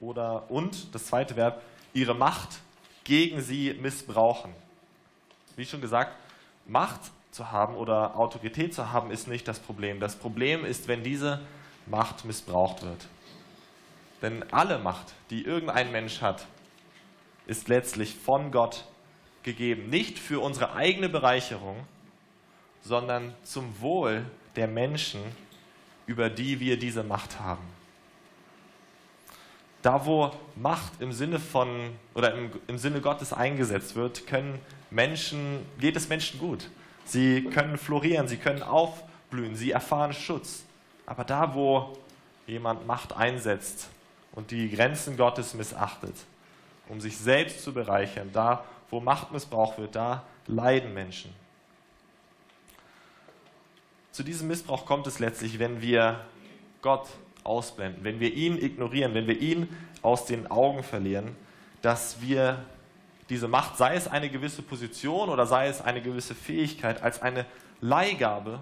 oder 0.00 0.50
und 0.50 0.94
das 0.94 1.06
zweite 1.06 1.36
Verb, 1.36 1.60
ihre 1.92 2.14
Macht 2.14 2.60
gegen 3.04 3.42
sie 3.42 3.74
missbrauchen. 3.74 4.54
Wie 5.54 5.66
schon 5.66 5.82
gesagt, 5.82 6.16
Macht 6.66 7.00
zu 7.34 7.50
haben 7.50 7.74
oder 7.74 8.16
Autorität 8.16 8.72
zu 8.72 8.92
haben, 8.92 9.10
ist 9.10 9.26
nicht 9.26 9.48
das 9.48 9.58
Problem. 9.58 9.98
Das 9.98 10.14
Problem 10.14 10.64
ist, 10.64 10.86
wenn 10.86 11.02
diese 11.02 11.40
Macht 11.86 12.24
missbraucht 12.24 12.82
wird. 12.82 13.08
Denn 14.22 14.44
alle 14.52 14.78
Macht, 14.78 15.14
die 15.30 15.42
irgendein 15.42 15.90
Mensch 15.90 16.22
hat, 16.22 16.46
ist 17.46 17.66
letztlich 17.68 18.14
von 18.14 18.52
Gott 18.52 18.84
gegeben. 19.42 19.90
Nicht 19.90 20.20
für 20.20 20.38
unsere 20.38 20.74
eigene 20.74 21.08
Bereicherung, 21.08 21.76
sondern 22.82 23.34
zum 23.42 23.80
Wohl 23.80 24.24
der 24.54 24.68
Menschen, 24.68 25.20
über 26.06 26.30
die 26.30 26.60
wir 26.60 26.78
diese 26.78 27.02
Macht 27.02 27.40
haben. 27.40 27.64
Da, 29.82 30.06
wo 30.06 30.30
Macht 30.54 31.00
im 31.00 31.10
Sinne 31.10 31.40
von 31.40 31.96
oder 32.14 32.32
im, 32.32 32.52
im 32.68 32.78
Sinne 32.78 33.00
Gottes 33.00 33.32
eingesetzt 33.32 33.96
wird, 33.96 34.28
können 34.28 34.60
Menschen, 34.92 35.66
geht 35.80 35.96
es 35.96 36.08
Menschen 36.08 36.38
gut. 36.38 36.70
Sie 37.04 37.44
können 37.44 37.76
florieren, 37.76 38.28
sie 38.28 38.36
können 38.36 38.62
aufblühen, 38.62 39.56
sie 39.56 39.70
erfahren 39.70 40.12
Schutz. 40.12 40.64
Aber 41.06 41.24
da, 41.24 41.54
wo 41.54 41.96
jemand 42.46 42.86
Macht 42.86 43.14
einsetzt 43.16 43.88
und 44.32 44.50
die 44.50 44.70
Grenzen 44.70 45.16
Gottes 45.16 45.54
missachtet, 45.54 46.14
um 46.88 47.00
sich 47.00 47.16
selbst 47.16 47.62
zu 47.62 47.72
bereichern, 47.72 48.30
da, 48.32 48.64
wo 48.90 49.00
Macht 49.00 49.32
missbraucht 49.32 49.78
wird, 49.78 49.94
da 49.94 50.22
leiden 50.46 50.94
Menschen. 50.94 51.32
Zu 54.12 54.22
diesem 54.22 54.48
Missbrauch 54.48 54.86
kommt 54.86 55.06
es 55.06 55.18
letztlich, 55.18 55.58
wenn 55.58 55.82
wir 55.82 56.20
Gott 56.82 57.08
ausblenden, 57.42 58.04
wenn 58.04 58.20
wir 58.20 58.32
ihn 58.32 58.56
ignorieren, 58.56 59.14
wenn 59.14 59.26
wir 59.26 59.40
ihn 59.40 59.68
aus 60.02 60.26
den 60.26 60.50
Augen 60.50 60.82
verlieren, 60.82 61.34
dass 61.82 62.20
wir 62.20 62.64
diese 63.28 63.48
Macht, 63.48 63.76
sei 63.76 63.94
es 63.94 64.08
eine 64.08 64.28
gewisse 64.28 64.62
Position 64.62 65.30
oder 65.30 65.46
sei 65.46 65.68
es 65.68 65.80
eine 65.80 66.02
gewisse 66.02 66.34
Fähigkeit, 66.34 67.02
als 67.02 67.22
eine 67.22 67.46
Leihgabe 67.80 68.60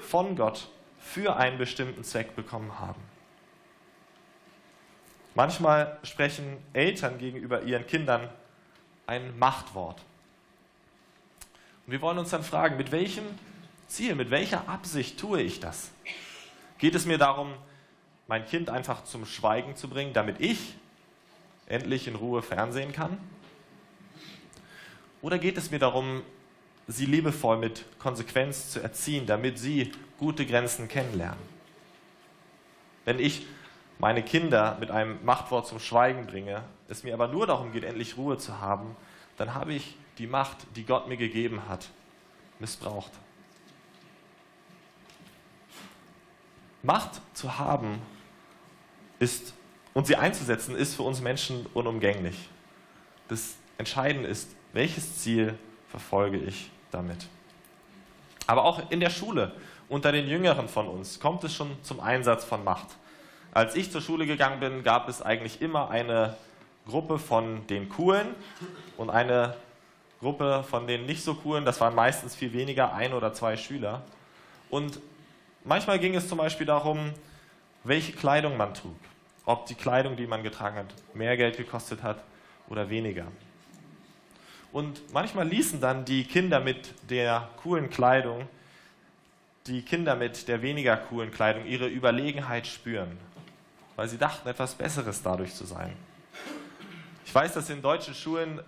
von 0.00 0.36
Gott 0.36 0.68
für 0.98 1.36
einen 1.36 1.58
bestimmten 1.58 2.04
Zweck 2.04 2.34
bekommen 2.34 2.78
haben. 2.78 3.00
Manchmal 5.34 5.98
sprechen 6.02 6.56
Eltern 6.72 7.18
gegenüber 7.18 7.62
ihren 7.62 7.86
Kindern 7.86 8.28
ein 9.06 9.38
Machtwort. 9.38 10.00
Und 11.86 11.92
wir 11.92 12.00
wollen 12.00 12.18
uns 12.18 12.30
dann 12.30 12.42
fragen, 12.42 12.76
mit 12.76 12.90
welchem 12.90 13.24
Ziel, 13.86 14.14
mit 14.14 14.30
welcher 14.30 14.68
Absicht 14.68 15.20
tue 15.20 15.42
ich 15.42 15.60
das? 15.60 15.90
Geht 16.78 16.94
es 16.94 17.06
mir 17.06 17.18
darum, 17.18 17.52
mein 18.26 18.46
Kind 18.46 18.70
einfach 18.70 19.04
zum 19.04 19.26
Schweigen 19.26 19.76
zu 19.76 19.88
bringen, 19.88 20.12
damit 20.12 20.40
ich 20.40 20.74
endlich 21.66 22.08
in 22.08 22.16
Ruhe 22.16 22.42
Fernsehen 22.42 22.92
kann? 22.92 23.18
Oder 25.22 25.38
geht 25.38 25.56
es 25.56 25.70
mir 25.70 25.78
darum, 25.78 26.22
sie 26.86 27.06
liebevoll 27.06 27.58
mit 27.58 27.84
Konsequenz 27.98 28.70
zu 28.70 28.80
erziehen, 28.80 29.26
damit 29.26 29.58
sie 29.58 29.92
gute 30.18 30.46
Grenzen 30.46 30.88
kennenlernen? 30.88 31.40
Wenn 33.04 33.18
ich 33.18 33.46
meine 33.98 34.22
Kinder 34.22 34.76
mit 34.78 34.90
einem 34.90 35.24
Machtwort 35.24 35.66
zum 35.66 35.78
Schweigen 35.78 36.26
bringe, 36.26 36.62
es 36.88 37.02
mir 37.02 37.14
aber 37.14 37.28
nur 37.28 37.46
darum 37.46 37.72
geht, 37.72 37.84
endlich 37.84 38.16
Ruhe 38.16 38.38
zu 38.38 38.60
haben, 38.60 38.94
dann 39.36 39.54
habe 39.54 39.74
ich 39.74 39.96
die 40.18 40.26
Macht, 40.26 40.58
die 40.76 40.84
Gott 40.84 41.08
mir 41.08 41.16
gegeben 41.16 41.62
hat, 41.68 41.88
missbraucht. 42.58 43.12
Macht 46.82 47.20
zu 47.34 47.58
haben 47.58 48.00
ist, 49.18 49.54
und 49.94 50.06
sie 50.06 50.16
einzusetzen, 50.16 50.76
ist 50.76 50.94
für 50.94 51.02
uns 51.02 51.20
Menschen 51.20 51.66
unumgänglich. 51.74 52.48
Das 53.28 53.56
Entscheidende 53.78 54.28
ist, 54.28 54.54
welches 54.76 55.18
Ziel 55.22 55.58
verfolge 55.88 56.36
ich 56.36 56.70
damit? 56.90 57.26
Aber 58.46 58.64
auch 58.64 58.90
in 58.90 59.00
der 59.00 59.10
Schule, 59.10 59.52
unter 59.88 60.12
den 60.12 60.28
Jüngeren 60.28 60.68
von 60.68 60.86
uns, 60.86 61.18
kommt 61.18 61.42
es 61.44 61.54
schon 61.54 61.82
zum 61.82 61.98
Einsatz 61.98 62.44
von 62.44 62.62
Macht. 62.62 62.88
Als 63.52 63.74
ich 63.74 63.90
zur 63.90 64.02
Schule 64.02 64.26
gegangen 64.26 64.60
bin, 64.60 64.84
gab 64.84 65.08
es 65.08 65.22
eigentlich 65.22 65.62
immer 65.62 65.88
eine 65.88 66.36
Gruppe 66.86 67.18
von 67.18 67.66
den 67.68 67.88
Coolen 67.88 68.34
und 68.98 69.08
eine 69.08 69.56
Gruppe 70.20 70.62
von 70.68 70.86
den 70.86 71.06
nicht 71.06 71.24
so 71.24 71.34
coolen. 71.34 71.64
Das 71.64 71.80
waren 71.80 71.94
meistens 71.94 72.36
viel 72.36 72.52
weniger, 72.52 72.92
ein 72.92 73.14
oder 73.14 73.32
zwei 73.32 73.56
Schüler. 73.56 74.02
Und 74.68 75.00
manchmal 75.64 75.98
ging 75.98 76.14
es 76.14 76.28
zum 76.28 76.36
Beispiel 76.36 76.66
darum, 76.66 77.14
welche 77.82 78.12
Kleidung 78.12 78.58
man 78.58 78.74
trug. 78.74 78.96
Ob 79.46 79.64
die 79.66 79.74
Kleidung, 79.74 80.16
die 80.16 80.26
man 80.26 80.42
getragen 80.42 80.76
hat, 80.76 80.86
mehr 81.14 81.36
Geld 81.36 81.56
gekostet 81.56 82.02
hat 82.02 82.22
oder 82.68 82.90
weniger. 82.90 83.26
Und 84.76 85.10
manchmal 85.14 85.48
ließen 85.48 85.80
dann 85.80 86.04
die 86.04 86.24
Kinder 86.24 86.60
mit 86.60 86.92
der 87.08 87.48
coolen 87.62 87.88
Kleidung 87.88 88.46
die 89.66 89.80
Kinder 89.80 90.14
mit 90.16 90.48
der 90.48 90.60
weniger 90.60 90.98
coolen 90.98 91.30
Kleidung 91.30 91.64
ihre 91.64 91.88
Überlegenheit 91.88 92.66
spüren, 92.66 93.16
weil 93.96 94.06
sie 94.06 94.18
dachten, 94.18 94.46
etwas 94.46 94.74
Besseres 94.74 95.22
dadurch 95.22 95.54
zu 95.54 95.64
sein. 95.64 95.96
Ich 97.24 97.34
weiß, 97.34 97.54
dass 97.54 97.70
in 97.70 97.80
deutschen 97.80 98.12
Schulen 98.12 98.60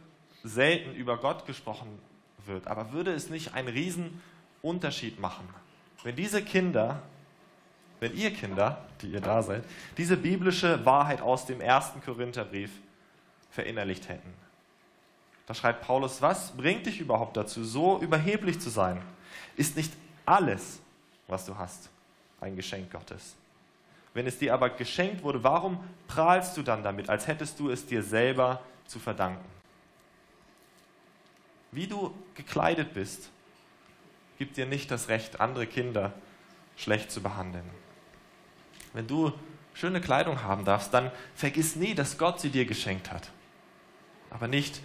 selten 0.42 0.94
über 0.94 1.18
Gott 1.18 1.44
gesprochen 1.44 1.98
wird, 2.46 2.68
aber 2.68 2.90
würde 2.92 3.12
es 3.12 3.28
nicht 3.28 3.52
einen 3.52 3.68
riesen 3.68 4.22
Unterschied 4.62 5.20
machen, 5.20 5.46
wenn 6.04 6.16
diese 6.16 6.42
Kinder, 6.42 7.02
wenn 8.00 8.16
ihr 8.16 8.32
Kinder, 8.32 8.82
die 9.02 9.08
ihr 9.08 9.20
da 9.20 9.42
seid, 9.42 9.62
diese 9.98 10.16
biblische 10.16 10.86
Wahrheit 10.86 11.20
aus 11.20 11.44
dem 11.44 11.60
ersten 11.60 12.00
Korintherbrief 12.00 12.70
verinnerlicht 13.50 14.08
hätten? 14.08 14.47
Da 15.48 15.54
schreibt 15.54 15.80
Paulus, 15.80 16.20
was 16.20 16.50
bringt 16.50 16.84
dich 16.84 17.00
überhaupt 17.00 17.38
dazu, 17.38 17.64
so 17.64 17.98
überheblich 18.00 18.60
zu 18.60 18.68
sein? 18.68 19.00
Ist 19.56 19.76
nicht 19.76 19.94
alles, 20.26 20.78
was 21.26 21.46
du 21.46 21.56
hast, 21.56 21.88
ein 22.42 22.54
Geschenk 22.54 22.92
Gottes? 22.92 23.34
Wenn 24.12 24.26
es 24.26 24.38
dir 24.38 24.52
aber 24.52 24.68
geschenkt 24.68 25.22
wurde, 25.22 25.42
warum 25.42 25.82
prahlst 26.06 26.54
du 26.58 26.62
dann 26.62 26.82
damit, 26.82 27.08
als 27.08 27.26
hättest 27.26 27.58
du 27.58 27.70
es 27.70 27.86
dir 27.86 28.02
selber 28.02 28.60
zu 28.86 28.98
verdanken? 28.98 29.44
Wie 31.72 31.86
du 31.86 32.14
gekleidet 32.34 32.92
bist, 32.92 33.30
gibt 34.36 34.58
dir 34.58 34.66
nicht 34.66 34.90
das 34.90 35.08
Recht, 35.08 35.40
andere 35.40 35.66
Kinder 35.66 36.12
schlecht 36.76 37.10
zu 37.10 37.22
behandeln. 37.22 37.64
Wenn 38.92 39.06
du 39.06 39.32
schöne 39.72 40.02
Kleidung 40.02 40.42
haben 40.42 40.66
darfst, 40.66 40.92
dann 40.92 41.10
vergiss 41.34 41.74
nie, 41.74 41.94
dass 41.94 42.18
Gott 42.18 42.38
sie 42.38 42.50
dir 42.50 42.66
geschenkt 42.66 43.10
hat. 43.10 43.30
Aber 44.30 44.46
nicht, 44.46 44.82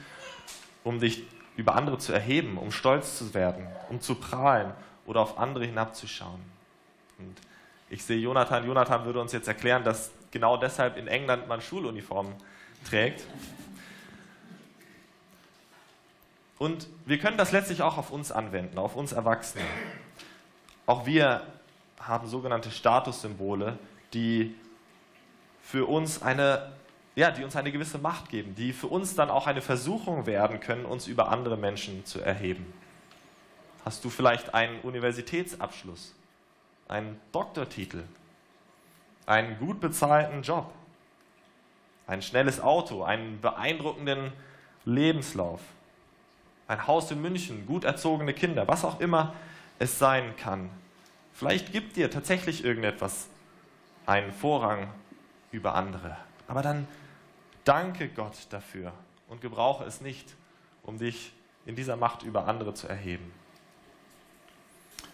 um 0.83 0.99
dich 0.99 1.23
über 1.55 1.75
andere 1.75 1.97
zu 1.97 2.13
erheben, 2.13 2.57
um 2.57 2.71
stolz 2.71 3.17
zu 3.17 3.33
werden, 3.33 3.67
um 3.89 4.01
zu 4.01 4.15
prahlen 4.15 4.73
oder 5.05 5.21
auf 5.21 5.37
andere 5.37 5.65
hinabzuschauen. 5.65 6.41
Und 7.19 7.35
ich 7.89 8.03
sehe 8.03 8.17
Jonathan, 8.17 8.65
Jonathan 8.65 9.05
würde 9.05 9.21
uns 9.21 9.31
jetzt 9.33 9.47
erklären, 9.47 9.83
dass 9.83 10.11
genau 10.31 10.57
deshalb 10.57 10.97
in 10.97 11.07
England 11.07 11.47
man 11.47 11.61
Schuluniformen 11.61 12.33
trägt. 12.87 13.23
Und 16.57 16.87
wir 17.05 17.19
können 17.19 17.37
das 17.37 17.51
letztlich 17.51 17.81
auch 17.81 17.97
auf 17.97 18.09
uns 18.09 18.31
anwenden, 18.31 18.77
auf 18.77 18.95
uns 18.95 19.11
Erwachsene. 19.11 19.65
Auch 20.85 21.05
wir 21.05 21.45
haben 21.99 22.27
sogenannte 22.27 22.71
Statussymbole, 22.71 23.77
die 24.13 24.55
für 25.61 25.85
uns 25.85 26.21
eine, 26.21 26.71
ja, 27.15 27.31
die 27.31 27.43
uns 27.43 27.55
eine 27.55 27.71
gewisse 27.71 27.97
Macht 27.97 28.29
geben, 28.29 28.55
die 28.55 28.73
für 28.73 28.87
uns 28.87 29.15
dann 29.15 29.29
auch 29.29 29.47
eine 29.47 29.61
Versuchung 29.61 30.25
werden 30.25 30.59
können, 30.59 30.85
uns 30.85 31.07
über 31.07 31.29
andere 31.29 31.57
Menschen 31.57 32.05
zu 32.05 32.19
erheben. 32.21 32.73
Hast 33.85 34.03
du 34.03 34.09
vielleicht 34.09 34.53
einen 34.53 34.79
Universitätsabschluss? 34.81 36.15
einen 36.87 37.19
Doktortitel, 37.31 38.03
einen 39.25 39.57
gut 39.57 39.79
bezahlten 39.79 40.41
Job, 40.41 40.71
ein 42.07 42.21
schnelles 42.21 42.59
Auto, 42.59 43.03
einen 43.03 43.39
beeindruckenden 43.41 44.33
Lebenslauf, 44.85 45.61
ein 46.67 46.85
Haus 46.87 47.09
in 47.11 47.21
München, 47.21 47.65
gut 47.65 47.83
erzogene 47.83 48.33
Kinder, 48.33 48.67
was 48.67 48.83
auch 48.83 48.99
immer 48.99 49.33
es 49.79 49.97
sein 49.97 50.35
kann. 50.37 50.69
Vielleicht 51.33 51.71
gibt 51.71 51.95
dir 51.95 52.11
tatsächlich 52.11 52.63
irgendetwas 52.63 53.27
einen 54.05 54.31
Vorrang 54.31 54.89
über 55.51 55.75
andere. 55.75 56.17
Aber 56.47 56.61
dann 56.61 56.87
danke 57.63 58.09
Gott 58.09 58.35
dafür 58.49 58.93
und 59.27 59.41
gebrauche 59.41 59.83
es 59.85 60.01
nicht, 60.01 60.35
um 60.83 60.97
dich 60.97 61.31
in 61.65 61.75
dieser 61.75 61.95
Macht 61.95 62.23
über 62.23 62.47
andere 62.47 62.73
zu 62.73 62.87
erheben. 62.87 63.31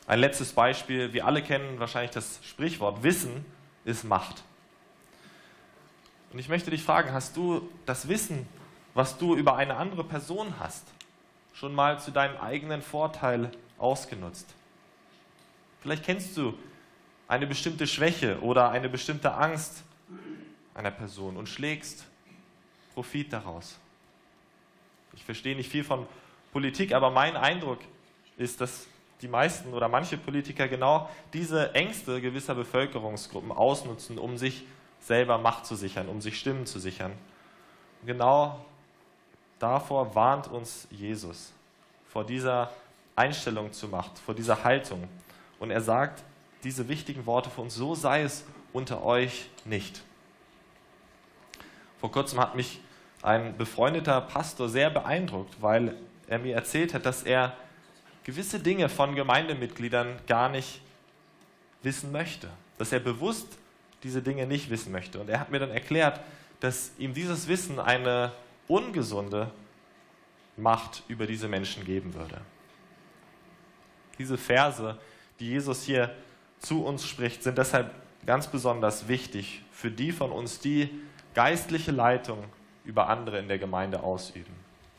Ein 0.07 0.19
letztes 0.19 0.53
Beispiel, 0.53 1.13
wir 1.13 1.25
alle 1.25 1.43
kennen 1.43 1.79
wahrscheinlich 1.79 2.11
das 2.11 2.39
Sprichwort, 2.43 3.03
Wissen 3.03 3.45
ist 3.85 4.03
Macht. 4.03 4.43
Und 6.33 6.39
ich 6.39 6.49
möchte 6.49 6.71
dich 6.71 6.83
fragen, 6.83 7.13
hast 7.13 7.37
du 7.37 7.69
das 7.85 8.07
Wissen, 8.07 8.47
was 8.93 9.17
du 9.17 9.35
über 9.35 9.55
eine 9.55 9.77
andere 9.77 10.03
Person 10.03 10.55
hast, 10.59 10.87
schon 11.53 11.75
mal 11.75 11.99
zu 11.99 12.11
deinem 12.11 12.37
eigenen 12.37 12.81
Vorteil 12.81 13.51
ausgenutzt? 13.77 14.47
Vielleicht 15.81 16.03
kennst 16.03 16.35
du 16.35 16.57
eine 17.27 17.45
bestimmte 17.45 17.85
Schwäche 17.85 18.41
oder 18.41 18.71
eine 18.71 18.89
bestimmte 18.89 19.33
Angst 19.33 19.83
einer 20.73 20.91
Person 20.91 21.37
und 21.37 21.47
schlägst 21.47 22.05
Profit 22.93 23.33
daraus. 23.33 23.77
Ich 25.13 25.23
verstehe 25.23 25.55
nicht 25.55 25.69
viel 25.69 25.83
von 25.83 26.05
Politik, 26.51 26.93
aber 26.93 27.09
mein 27.11 27.35
Eindruck 27.35 27.79
ist, 28.37 28.61
dass 28.61 28.87
die 29.21 29.27
meisten 29.27 29.73
oder 29.73 29.89
manche 29.89 30.17
Politiker 30.17 30.67
genau 30.67 31.09
diese 31.33 31.75
Ängste 31.75 32.21
gewisser 32.21 32.55
Bevölkerungsgruppen 32.55 33.51
ausnutzen, 33.51 34.17
um 34.17 34.37
sich 34.37 34.63
selber 35.01 35.37
Macht 35.37 35.65
zu 35.65 35.75
sichern, 35.75 36.07
um 36.07 36.21
sich 36.21 36.39
Stimmen 36.39 36.65
zu 36.65 36.79
sichern. 36.79 37.11
Und 38.01 38.07
genau 38.07 38.63
davor 39.59 40.15
warnt 40.15 40.47
uns 40.47 40.87
Jesus, 40.89 41.51
vor 42.07 42.23
dieser 42.23 42.71
Einstellung 43.15 43.73
zur 43.73 43.89
Macht, 43.89 44.17
vor 44.19 44.33
dieser 44.33 44.63
Haltung. 44.63 45.07
Und 45.59 45.71
er 45.71 45.81
sagt 45.81 46.23
diese 46.63 46.87
wichtigen 46.87 47.25
Worte 47.25 47.49
für 47.49 47.61
uns, 47.61 47.75
so 47.75 47.95
sei 47.95 48.23
es 48.23 48.45
unter 48.71 49.03
euch 49.03 49.49
nicht. 49.65 50.01
Vor 51.99 52.11
kurzem 52.11 52.39
hat 52.39 52.55
mich 52.55 52.79
ein 53.21 53.57
befreundeter 53.57 54.21
Pastor 54.21 54.69
sehr 54.69 54.89
beeindruckt, 54.89 55.61
weil 55.61 55.95
er 56.27 56.39
mir 56.39 56.55
erzählt 56.55 56.93
hat, 56.93 57.05
dass 57.05 57.23
er 57.23 57.55
gewisse 58.23 58.59
Dinge 58.59 58.89
von 58.89 59.15
Gemeindemitgliedern 59.15 60.19
gar 60.27 60.49
nicht 60.49 60.81
wissen 61.81 62.11
möchte, 62.11 62.49
dass 62.77 62.91
er 62.91 62.99
bewusst 62.99 63.57
diese 64.03 64.21
Dinge 64.21 64.45
nicht 64.45 64.69
wissen 64.69 64.91
möchte. 64.91 65.19
Und 65.19 65.29
er 65.29 65.39
hat 65.39 65.51
mir 65.51 65.59
dann 65.59 65.71
erklärt, 65.71 66.21
dass 66.59 66.91
ihm 66.97 67.13
dieses 67.13 67.47
Wissen 67.47 67.79
eine 67.79 68.31
ungesunde 68.67 69.51
Macht 70.57 71.03
über 71.07 71.25
diese 71.25 71.47
Menschen 71.47 71.85
geben 71.85 72.13
würde. 72.13 72.39
Diese 74.17 74.37
Verse, 74.37 74.97
die 75.39 75.47
Jesus 75.47 75.83
hier 75.83 76.13
zu 76.59 76.83
uns 76.83 77.07
spricht, 77.07 77.43
sind 77.43 77.57
deshalb 77.57 77.93
ganz 78.25 78.47
besonders 78.47 79.07
wichtig 79.07 79.63
für 79.71 79.89
die 79.89 80.11
von 80.11 80.31
uns, 80.31 80.59
die 80.59 80.89
geistliche 81.33 81.91
Leitung 81.91 82.43
über 82.85 83.07
andere 83.09 83.39
in 83.39 83.47
der 83.47 83.59
Gemeinde 83.59 84.01
ausüben. 84.01 84.53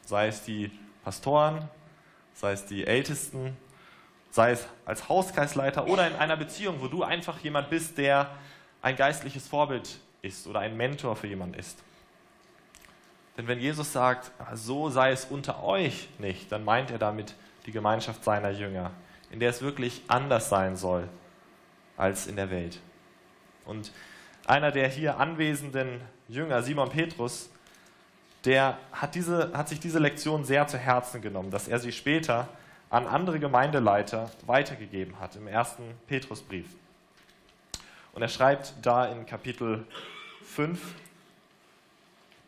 Sei 0.05 0.29
es 0.29 0.43
die 0.43 0.71
Pastoren, 1.05 1.69
sei 2.35 2.53
es 2.53 2.67
die 2.67 2.87
Ältesten, 2.87 3.57
sei 4.31 4.53
es 4.53 4.67
als 4.85 5.09
Hauskreisleiter 5.09 5.87
oder 5.87 6.07
in 6.07 6.15
einer 6.17 6.37
Beziehung, 6.37 6.81
wo 6.81 6.87
du 6.87 7.03
einfach 7.03 7.39
jemand 7.41 7.71
bist, 7.71 7.99
der 7.99 8.31
ein 8.83 8.97
geistliches 8.97 9.49
Vorbild 9.49 9.99
ist 10.23 10.47
oder 10.47 10.61
ein 10.61 10.77
Mentor 10.77 11.17
für 11.17 11.27
jemanden 11.27 11.55
ist. 11.55 11.83
Denn 13.37 13.49
wenn 13.49 13.61
Jesus 13.61 13.93
sagt, 13.93 14.31
so 14.55 14.91
sei 14.91 15.13
es 15.13 15.25
unter 15.25 15.63
euch 15.63 16.09
nicht, 16.19 16.53
dann 16.53 16.65
meint 16.65 16.91
er 16.91 16.99
damit 16.99 17.35
die 17.67 17.73
Gemeinschaft 17.73 18.25
seiner 18.25 18.51
Jünger, 18.51 18.91
in 19.31 19.41
der 19.41 19.51
es 19.51 19.63
wirklich 19.63 20.03
anders 20.09 20.49
sein 20.49 20.77
soll 20.77 21.09
als 21.97 22.27
in 22.27 22.37
der 22.37 22.51
Welt. 22.51 22.81
Und 23.65 23.93
einer 24.47 24.71
der 24.71 24.89
hier 24.89 25.19
anwesenden 25.19 26.01
Jünger, 26.29 26.63
Simon 26.63 26.91
Petrus, 26.91 27.51
der 28.45 28.79
hat, 28.93 29.15
diese, 29.15 29.53
hat 29.53 29.69
sich 29.69 29.81
diese 29.81 29.99
Lektion 29.99 30.45
sehr 30.45 30.67
zu 30.67 30.79
Herzen 30.79 31.21
genommen, 31.21 31.51
dass 31.51 31.69
er 31.69 31.79
sie 31.79 31.93
später 31.93 32.49
an 32.89 33.07
andere 33.07 33.39
Gemeindeleiter 33.39 34.31
weitergegeben 34.47 35.21
hat 35.21 35.37
im 35.37 35.47
ersten 35.47 35.83
Petrusbrief. 36.07 36.67
Und 38.13 38.23
er 38.23 38.29
schreibt 38.29 38.75
da 38.83 39.07
in 39.07 39.27
Kapitel 39.27 39.87
5 40.43 40.81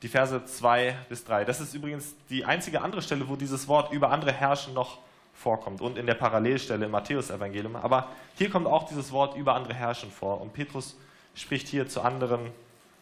die 0.03 0.09
Verse 0.09 0.45
2 0.45 0.97
bis 1.09 1.25
3. 1.25 1.45
Das 1.45 1.61
ist 1.61 1.75
übrigens 1.75 2.17
die 2.29 2.45
einzige 2.45 2.83
andere 2.83 3.03
Stelle, 3.03 3.29
wo 3.29 3.37
dieses 3.37 3.69
Wort 3.69 3.93
über 3.93 4.11
andere 4.11 4.33
herrschen 4.33 4.75
noch 4.75 4.99
vorkommt 5.33 5.81
und 5.81 5.97
in 5.97 6.07
der 6.07 6.15
Parallelstelle 6.15 6.87
im 6.87 6.91
Matthäusevangelium. 6.91 7.77
Aber 7.77 8.09
hier 8.35 8.51
kommt 8.51 8.67
auch 8.67 8.89
dieses 8.89 9.13
Wort 9.13 9.37
über 9.37 9.55
andere 9.55 9.75
herrschen 9.75 10.11
vor. 10.11 10.41
Und 10.41 10.53
Petrus 10.53 10.97
spricht 11.35 11.69
hier 11.69 11.89
zu 11.89 12.03
anderen 12.03 12.51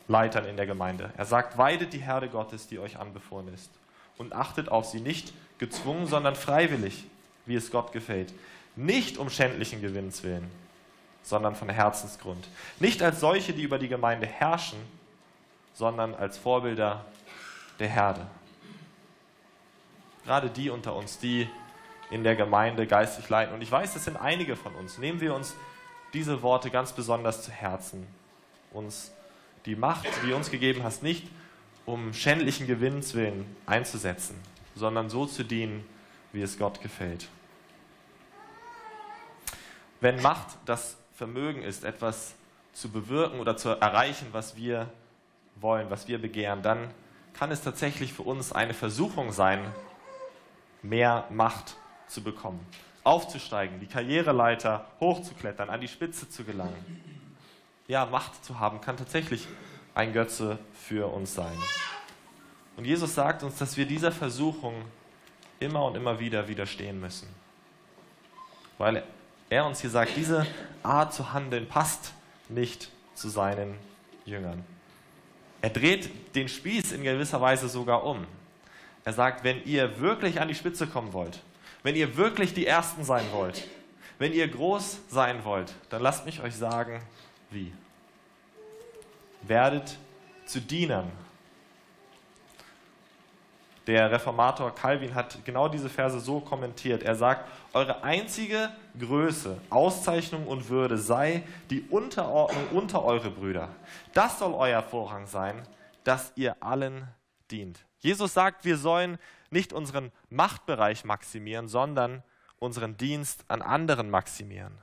Leitern 0.08 0.44
in 0.44 0.56
der 0.56 0.66
Gemeinde. 0.66 1.12
Er 1.16 1.24
sagt, 1.24 1.58
weidet 1.58 1.92
die 1.92 1.98
Herde 1.98 2.28
Gottes, 2.28 2.66
die 2.66 2.78
euch 2.78 2.98
anbefohlen 2.98 3.52
ist, 3.54 3.70
und 4.18 4.34
achtet 4.34 4.68
auf 4.68 4.86
sie 4.86 5.00
nicht 5.00 5.32
gezwungen, 5.58 6.06
sondern 6.06 6.34
freiwillig, 6.34 7.04
wie 7.46 7.54
es 7.54 7.70
Gott 7.70 7.92
gefällt. 7.92 8.32
Nicht 8.76 9.18
um 9.18 9.30
schändlichen 9.30 9.80
Gewinns 9.80 10.22
willen, 10.22 10.50
sondern 11.22 11.54
von 11.54 11.68
Herzensgrund. 11.68 12.48
Nicht 12.78 13.02
als 13.02 13.20
solche, 13.20 13.52
die 13.52 13.62
über 13.62 13.78
die 13.78 13.88
Gemeinde 13.88 14.26
herrschen, 14.26 14.78
sondern 15.74 16.14
als 16.14 16.38
Vorbilder 16.38 17.04
der 17.78 17.88
Herde. 17.88 18.26
Gerade 20.24 20.50
die 20.50 20.70
unter 20.70 20.94
uns, 20.94 21.18
die 21.18 21.48
in 22.10 22.24
der 22.24 22.36
Gemeinde 22.36 22.86
geistig 22.86 23.28
leiden. 23.28 23.54
Und 23.54 23.62
ich 23.62 23.70
weiß, 23.70 23.94
das 23.94 24.04
sind 24.04 24.16
einige 24.16 24.56
von 24.56 24.74
uns. 24.74 24.98
Nehmen 24.98 25.20
wir 25.20 25.34
uns 25.34 25.54
diese 26.12 26.42
Worte 26.42 26.70
ganz 26.70 26.92
besonders 26.92 27.42
zu 27.42 27.52
Herzen. 27.52 28.06
Uns 28.72 29.12
die 29.66 29.76
Macht, 29.76 30.06
die 30.24 30.32
uns 30.32 30.50
gegeben 30.50 30.82
hast, 30.82 31.02
nicht 31.02 31.26
um 31.86 32.12
schändlichen 32.14 32.66
Gewinns 32.66 33.14
willen 33.14 33.44
einzusetzen, 33.66 34.36
sondern 34.74 35.10
so 35.10 35.26
zu 35.26 35.44
dienen, 35.44 35.84
wie 36.32 36.42
es 36.42 36.58
Gott 36.58 36.80
gefällt. 36.80 37.28
Wenn 40.00 40.22
Macht 40.22 40.56
das 40.64 40.96
Vermögen 41.14 41.62
ist, 41.62 41.84
etwas 41.84 42.34
zu 42.72 42.90
bewirken 42.90 43.40
oder 43.40 43.56
zu 43.56 43.70
erreichen, 43.70 44.28
was 44.32 44.56
wir 44.56 44.88
wollen, 45.56 45.90
was 45.90 46.08
wir 46.08 46.20
begehren, 46.20 46.62
dann 46.62 46.90
kann 47.34 47.50
es 47.50 47.62
tatsächlich 47.62 48.12
für 48.12 48.22
uns 48.22 48.52
eine 48.52 48.72
Versuchung 48.72 49.32
sein, 49.32 49.60
mehr 50.82 51.26
Macht 51.30 51.76
zu 52.06 52.22
bekommen, 52.22 52.64
aufzusteigen, 53.04 53.80
die 53.80 53.86
Karriereleiter 53.86 54.86
hochzuklettern, 55.00 55.68
an 55.68 55.80
die 55.80 55.88
Spitze 55.88 56.28
zu 56.28 56.44
gelangen 56.44 57.19
ja, 57.90 58.06
Macht 58.06 58.44
zu 58.44 58.60
haben, 58.60 58.80
kann 58.80 58.96
tatsächlich 58.96 59.48
ein 59.94 60.12
Götze 60.12 60.58
für 60.72 61.12
uns 61.12 61.34
sein. 61.34 61.56
Und 62.76 62.84
Jesus 62.84 63.16
sagt 63.16 63.42
uns, 63.42 63.56
dass 63.58 63.76
wir 63.76 63.84
dieser 63.84 64.12
Versuchung 64.12 64.74
immer 65.58 65.84
und 65.84 65.96
immer 65.96 66.20
wieder 66.20 66.46
widerstehen 66.46 67.00
müssen. 67.00 67.28
Weil 68.78 69.02
er 69.50 69.66
uns 69.66 69.80
hier 69.80 69.90
sagt, 69.90 70.16
diese 70.16 70.46
Art 70.84 71.12
zu 71.12 71.32
handeln 71.32 71.68
passt 71.68 72.12
nicht 72.48 72.90
zu 73.14 73.28
seinen 73.28 73.76
Jüngern. 74.24 74.64
Er 75.60 75.70
dreht 75.70 76.10
den 76.36 76.48
Spieß 76.48 76.92
in 76.92 77.02
gewisser 77.02 77.40
Weise 77.40 77.68
sogar 77.68 78.04
um. 78.04 78.24
Er 79.04 79.12
sagt, 79.12 79.42
wenn 79.42 79.64
ihr 79.64 80.00
wirklich 80.00 80.40
an 80.40 80.46
die 80.46 80.54
Spitze 80.54 80.86
kommen 80.86 81.12
wollt, 81.12 81.42
wenn 81.82 81.96
ihr 81.96 82.16
wirklich 82.16 82.54
die 82.54 82.66
Ersten 82.66 83.02
sein 83.02 83.26
wollt, 83.32 83.66
wenn 84.20 84.32
ihr 84.32 84.46
groß 84.46 85.00
sein 85.08 85.44
wollt, 85.44 85.74
dann 85.88 86.02
lasst 86.02 86.24
mich 86.24 86.40
euch 86.40 86.54
sagen, 86.54 87.02
wie? 87.50 87.72
Werdet 89.42 89.96
zu 90.46 90.60
Dienern. 90.60 91.10
Der 93.86 94.10
Reformator 94.10 94.74
Calvin 94.74 95.14
hat 95.14 95.44
genau 95.44 95.68
diese 95.68 95.88
Verse 95.88 96.20
so 96.20 96.40
kommentiert. 96.40 97.02
Er 97.02 97.16
sagt, 97.16 97.48
eure 97.72 98.04
einzige 98.04 98.70
Größe, 98.98 99.60
Auszeichnung 99.70 100.46
und 100.46 100.68
Würde 100.68 100.98
sei 100.98 101.42
die 101.70 101.82
Unterordnung 101.90 102.68
unter 102.72 103.02
eure 103.04 103.30
Brüder. 103.30 103.68
Das 104.12 104.38
soll 104.38 104.54
euer 104.54 104.82
Vorrang 104.82 105.26
sein, 105.26 105.62
dass 106.04 106.32
ihr 106.36 106.62
allen 106.62 107.08
dient. 107.50 107.84
Jesus 107.98 108.32
sagt, 108.32 108.64
wir 108.64 108.76
sollen 108.76 109.18
nicht 109.50 109.72
unseren 109.72 110.12
Machtbereich 110.28 111.04
maximieren, 111.04 111.66
sondern 111.66 112.22
unseren 112.58 112.96
Dienst 112.96 113.44
an 113.48 113.62
anderen 113.62 114.10
maximieren. 114.10 114.78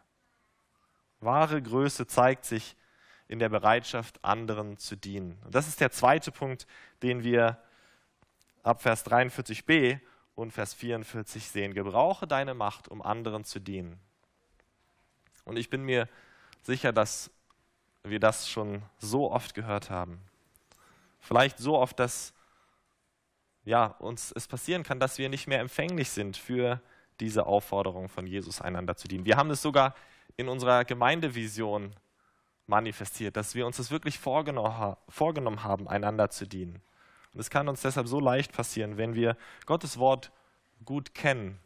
Wahre 1.19 1.61
Größe 1.61 2.07
zeigt 2.07 2.45
sich 2.45 2.75
in 3.27 3.39
der 3.39 3.49
Bereitschaft, 3.49 4.23
anderen 4.23 4.77
zu 4.77 4.95
dienen. 4.95 5.37
Und 5.43 5.53
das 5.53 5.67
ist 5.67 5.81
der 5.81 5.91
zweite 5.91 6.31
Punkt, 6.31 6.67
den 7.03 7.23
wir 7.23 7.57
ab 8.63 8.81
Vers 8.81 9.05
43b 9.05 9.99
und 10.35 10.51
Vers 10.51 10.73
44 10.73 11.47
sehen. 11.47 11.73
Gebrauche 11.73 12.27
deine 12.27 12.53
Macht, 12.53 12.87
um 12.87 13.01
anderen 13.01 13.43
zu 13.43 13.59
dienen. 13.59 13.99
Und 15.45 15.57
ich 15.57 15.69
bin 15.69 15.83
mir 15.83 16.07
sicher, 16.61 16.93
dass 16.93 17.31
wir 18.03 18.19
das 18.19 18.49
schon 18.49 18.83
so 18.97 19.31
oft 19.31 19.53
gehört 19.53 19.89
haben. 19.89 20.21
Vielleicht 21.19 21.57
so 21.57 21.77
oft, 21.77 21.99
dass 21.99 22.33
ja, 23.65 23.87
uns 23.99 24.31
es 24.31 24.47
passieren 24.47 24.83
kann, 24.83 24.99
dass 24.99 25.17
wir 25.17 25.27
nicht 25.27 25.47
mehr 25.47 25.59
empfänglich 25.59 26.09
sind 26.09 26.37
für 26.37 26.81
diese 27.19 27.45
Aufforderung 27.45 28.07
von 28.07 28.25
Jesus, 28.25 28.61
einander 28.61 28.95
zu 28.95 29.07
dienen. 29.07 29.25
Wir 29.25 29.35
haben 29.35 29.49
es 29.49 29.61
sogar 29.61 29.93
in 30.37 30.47
unserer 30.47 30.85
Gemeindevision 30.85 31.93
manifestiert, 32.67 33.35
dass 33.35 33.55
wir 33.55 33.65
uns 33.65 33.77
das 33.77 33.91
wirklich 33.91 34.19
vorgenommen 34.19 35.63
haben, 35.63 35.87
einander 35.87 36.29
zu 36.29 36.45
dienen. 36.45 36.81
Und 37.33 37.39
es 37.39 37.49
kann 37.49 37.67
uns 37.67 37.81
deshalb 37.81 38.07
so 38.07 38.19
leicht 38.19 38.51
passieren, 38.53 38.97
wenn 38.97 39.15
wir 39.15 39.37
Gottes 39.65 39.97
Wort 39.97 40.31
gut 40.85 41.13
kennen, 41.13 41.59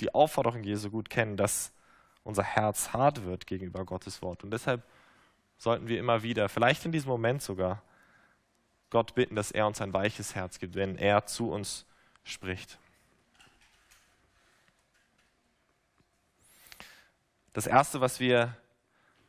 die 0.00 0.14
Aufforderung 0.14 0.62
Jesu 0.62 0.90
gut 0.90 1.10
kennen, 1.10 1.36
dass 1.36 1.72
unser 2.22 2.42
Herz 2.42 2.92
hart 2.92 3.24
wird 3.24 3.46
gegenüber 3.46 3.84
Gottes 3.84 4.22
Wort. 4.22 4.44
Und 4.44 4.50
deshalb 4.50 4.82
sollten 5.58 5.88
wir 5.88 5.98
immer 5.98 6.22
wieder, 6.22 6.48
vielleicht 6.48 6.84
in 6.84 6.92
diesem 6.92 7.10
Moment 7.10 7.42
sogar, 7.42 7.82
Gott 8.88 9.14
bitten, 9.14 9.36
dass 9.36 9.52
er 9.52 9.66
uns 9.66 9.80
ein 9.80 9.92
weiches 9.92 10.34
Herz 10.34 10.58
gibt, 10.58 10.74
wenn 10.74 10.96
er 10.96 11.26
zu 11.26 11.50
uns 11.50 11.86
spricht. 12.24 12.78
Das 17.52 17.66
Erste, 17.66 18.00
was 18.00 18.20
wir 18.20 18.56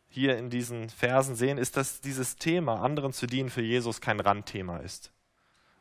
hier 0.08 0.38
in 0.38 0.50
diesen 0.50 0.90
Versen 0.90 1.36
sehen, 1.36 1.58
ist, 1.58 1.78
dass 1.78 2.02
dieses 2.02 2.36
Thema, 2.36 2.82
anderen 2.82 3.14
zu 3.14 3.28
dienen, 3.28 3.50
für 3.50 3.62
Jesus 3.62 4.02
kein 4.02 4.20
Randthema 4.20 4.78
ist. 4.78 5.12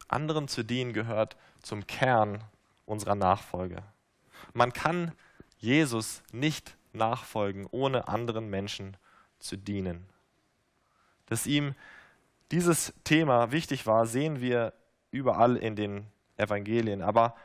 Anderen 0.08 0.48
zu 0.48 0.62
dienen 0.62 0.92
gehört 0.92 1.36
zum 1.62 1.86
Kern 1.86 2.44
unserer 2.86 3.14
Nachfolge. 3.14 3.82
Man 4.52 4.72
kann 4.72 5.12
Jesus 5.58 6.22
nicht 6.32 6.76
nachfolgen, 6.92 7.66
ohne 7.70 8.08
anderen 8.08 8.48
Menschen 8.48 8.96
zu 9.38 9.56
dienen. 9.56 10.06
Dass 11.26 11.46
ihm 11.46 11.74
dieses 12.50 12.92
Thema 13.04 13.52
wichtig 13.52 13.86
war, 13.86 14.06
sehen 14.06 14.40
wir 14.40 14.72
überall 15.10 15.56
in 15.56 15.76
den 15.76 16.06
Evangelien, 16.36 17.02
aber 17.02 17.36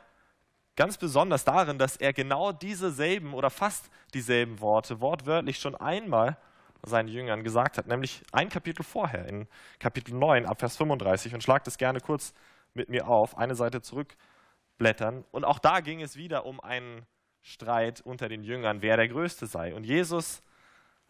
ganz 0.76 0.98
besonders 0.98 1.44
darin, 1.44 1.78
dass 1.78 1.96
er 1.96 2.12
genau 2.12 2.52
dieselben 2.52 3.34
oder 3.34 3.50
fast 3.50 3.90
dieselben 4.14 4.60
Worte 4.60 5.00
wortwörtlich 5.00 5.58
schon 5.58 5.74
einmal 5.74 6.36
seinen 6.82 7.08
Jüngern 7.08 7.42
gesagt 7.42 7.78
hat, 7.78 7.86
nämlich 7.86 8.22
ein 8.32 8.48
Kapitel 8.48 8.84
vorher, 8.84 9.26
in 9.26 9.48
Kapitel 9.80 10.14
9, 10.14 10.46
ab 10.46 10.60
Vers 10.60 10.76
35. 10.76 11.34
Und 11.34 11.42
schlagt 11.42 11.66
es 11.66 11.78
gerne 11.78 12.00
kurz 12.00 12.32
mit 12.74 12.88
mir 12.88 13.08
auf, 13.08 13.36
eine 13.36 13.54
Seite 13.54 13.80
zurückblättern. 13.82 15.24
Und 15.32 15.44
auch 15.44 15.58
da 15.58 15.80
ging 15.80 16.00
es 16.00 16.16
wieder 16.16 16.46
um 16.46 16.60
einen 16.60 17.06
Streit 17.42 18.00
unter 18.02 18.28
den 18.28 18.44
Jüngern, 18.44 18.82
wer 18.82 18.96
der 18.96 19.08
Größte 19.08 19.46
sei. 19.46 19.74
Und 19.74 19.84
Jesus 19.84 20.42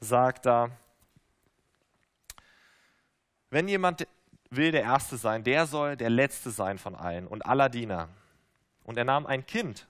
sagt 0.00 0.46
da, 0.46 0.70
wenn 3.50 3.68
jemand 3.68 4.06
will 4.50 4.70
der 4.70 4.82
Erste 4.82 5.16
sein, 5.16 5.44
der 5.44 5.66
soll 5.66 5.96
der 5.96 6.10
Letzte 6.10 6.50
sein 6.50 6.78
von 6.78 6.94
allen 6.94 7.26
und 7.26 7.44
aller 7.44 7.68
Diener. 7.68 8.08
Und 8.86 8.96
er 8.96 9.04
nahm 9.04 9.26
ein 9.26 9.44
Kind, 9.44 9.88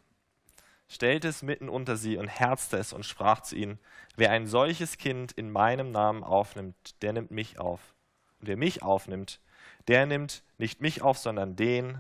stellte 0.89 1.29
es 1.29 1.43
mitten 1.43 1.69
unter 1.69 1.99
sie 1.99 2.17
und 2.17 2.29
herzte 2.29 2.79
es 2.79 2.95
und 2.95 3.05
sprach 3.05 3.41
zu 3.41 3.55
ihnen, 3.55 3.79
wer 4.17 4.31
ein 4.31 4.47
solches 4.47 4.97
Kind 4.97 5.33
in 5.33 5.51
meinem 5.51 5.93
Namen 5.93 6.25
aufnimmt, 6.25 7.03
der 7.03 7.13
nimmt 7.13 7.31
mich 7.31 7.59
auf. 7.59 7.95
Und 8.41 8.49
wer 8.49 8.57
mich 8.57 8.83
aufnimmt, 8.83 9.39
der 9.87 10.07
nimmt 10.07 10.43
nicht 10.57 10.81
mich 10.81 11.03
auf, 11.03 11.19
sondern 11.19 11.57
den, 11.57 11.99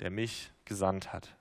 der 0.00 0.10
mich 0.10 0.50
gesandt 0.64 1.12
hat. 1.12 1.36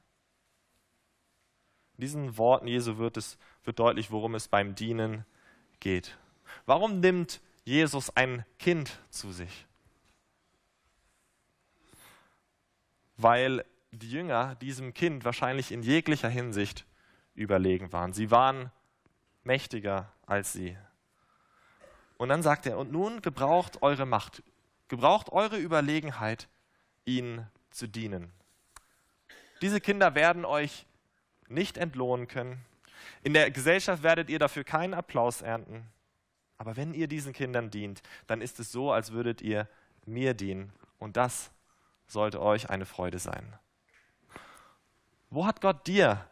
In 1.95 2.01
diesen 2.01 2.37
Worten 2.37 2.67
Jesu 2.67 2.97
wird, 2.97 3.15
es, 3.15 3.37
wird 3.63 3.79
deutlich, 3.79 4.11
worum 4.11 4.35
es 4.35 4.49
beim 4.49 4.75
Dienen 4.75 5.25
geht. 5.79 6.17
Warum 6.65 6.99
nimmt 6.99 7.39
Jesus 7.63 8.15
ein 8.17 8.45
Kind 8.57 8.99
zu 9.09 9.31
sich? 9.31 9.65
Weil 13.15 13.63
die 13.91 14.09
Jünger 14.09 14.55
diesem 14.55 14.93
Kind 14.93 15.25
wahrscheinlich 15.25 15.71
in 15.71 15.83
jeglicher 15.83 16.29
Hinsicht 16.29 16.85
überlegen 17.35 17.91
waren. 17.91 18.13
Sie 18.13 18.31
waren 18.31 18.71
mächtiger 19.43 20.11
als 20.25 20.53
sie. 20.53 20.77
Und 22.17 22.29
dann 22.29 22.43
sagt 22.43 22.65
er, 22.65 22.77
und 22.77 22.91
nun 22.91 23.21
gebraucht 23.21 23.81
eure 23.81 24.05
Macht, 24.05 24.43
gebraucht 24.89 25.31
eure 25.31 25.57
Überlegenheit, 25.57 26.49
ihnen 27.05 27.47
zu 27.71 27.87
dienen. 27.87 28.31
Diese 29.61 29.81
Kinder 29.81 30.15
werden 30.15 30.45
euch 30.45 30.85
nicht 31.47 31.77
entlohnen 31.77 32.27
können. 32.27 32.63
In 33.23 33.33
der 33.33 33.49
Gesellschaft 33.51 34.03
werdet 34.03 34.29
ihr 34.29 34.39
dafür 34.39 34.63
keinen 34.63 34.93
Applaus 34.93 35.41
ernten. 35.41 35.87
Aber 36.57 36.75
wenn 36.75 36.93
ihr 36.93 37.07
diesen 37.07 37.33
Kindern 37.33 37.71
dient, 37.71 38.01
dann 38.27 38.41
ist 38.41 38.59
es 38.59 38.71
so, 38.71 38.91
als 38.91 39.11
würdet 39.11 39.41
ihr 39.41 39.67
mir 40.05 40.33
dienen. 40.33 40.73
Und 40.97 41.17
das 41.17 41.51
sollte 42.05 42.41
euch 42.41 42.69
eine 42.69 42.85
Freude 42.85 43.19
sein. 43.19 43.57
Wo 45.29 45.45
hat 45.45 45.61
Gott 45.61 45.85
dir 45.87 46.25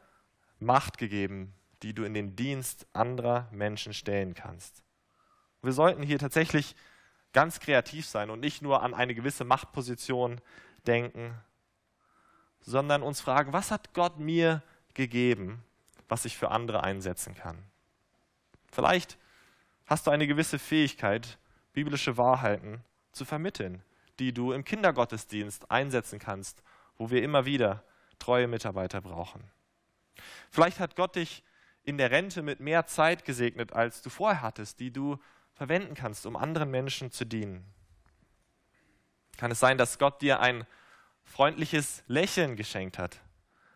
Macht 0.60 0.97
gegeben, 0.97 1.53
die 1.83 1.93
du 1.93 2.03
in 2.03 2.15
den 2.15 2.36
Dienst 2.36 2.88
anderer 2.93 3.47
Menschen 3.51 3.93
stellen 3.93 4.33
kannst? 4.33 4.81
Wir 5.62 5.73
sollten 5.73 6.01
hier 6.01 6.17
tatsächlich 6.17 6.75
ganz 7.33 7.60
kreativ 7.60 8.07
sein 8.07 8.31
und 8.31 8.39
nicht 8.39 8.62
nur 8.62 8.81
an 8.81 8.95
eine 8.95 9.13
gewisse 9.13 9.43
Machtposition 9.43 10.41
denken, 10.88 11.36
sondern 12.62 13.03
uns 13.03 13.21
fragen, 13.21 13.53
was 13.53 13.69
hat 13.69 13.93
Gott 13.93 14.17
mir 14.17 14.63
gegeben, 14.95 15.63
was 16.10 16.25
ich 16.25 16.36
für 16.36 16.49
andere 16.49 16.83
einsetzen 16.83 17.36
kann? 17.36 17.57
Vielleicht 18.71 19.17
hast 19.86 20.07
du 20.07 20.12
eine 20.12 20.25
gewisse 20.25 20.57
Fähigkeit, 20.57 21.38
biblische 21.73 22.17
Wahrheiten 22.17 22.83
zu 23.12 23.25
vermitteln, 23.25 23.83
die 24.17 24.33
du 24.33 24.51
im 24.51 24.63
Kindergottesdienst 24.63 25.69
einsetzen 25.69 26.17
kannst, 26.17 26.63
wo 26.97 27.12
wir 27.12 27.21
immer 27.21 27.45
wieder 27.45 27.83
treue 28.19 28.47
Mitarbeiter 28.47 29.01
brauchen. 29.01 29.43
Vielleicht 30.49 30.80
hat 30.80 30.95
Gott 30.95 31.15
dich 31.15 31.43
in 31.84 31.97
der 31.97 32.12
Rente 32.12 32.41
mit 32.41 32.60
mehr 32.60 32.86
Zeit 32.86 33.23
gesegnet, 33.25 33.73
als 33.73 34.01
du 34.01 34.10
vorher 34.10 34.41
hattest, 34.41 34.80
die 34.80 34.91
du 34.91 35.17
verwenden 35.53 35.95
kannst, 35.95 36.25
um 36.25 36.36
anderen 36.36 36.69
Menschen 36.69 37.12
zu 37.12 37.25
dienen. 37.25 37.65
Kann 39.38 39.51
es 39.51 39.60
sein, 39.60 39.77
dass 39.77 39.99
Gott 39.99 40.21
dir 40.21 40.39
ein 40.39 40.65
freundliches 41.23 42.03
Lächeln 42.08 42.56
geschenkt 42.56 42.97
hat? 42.97 43.21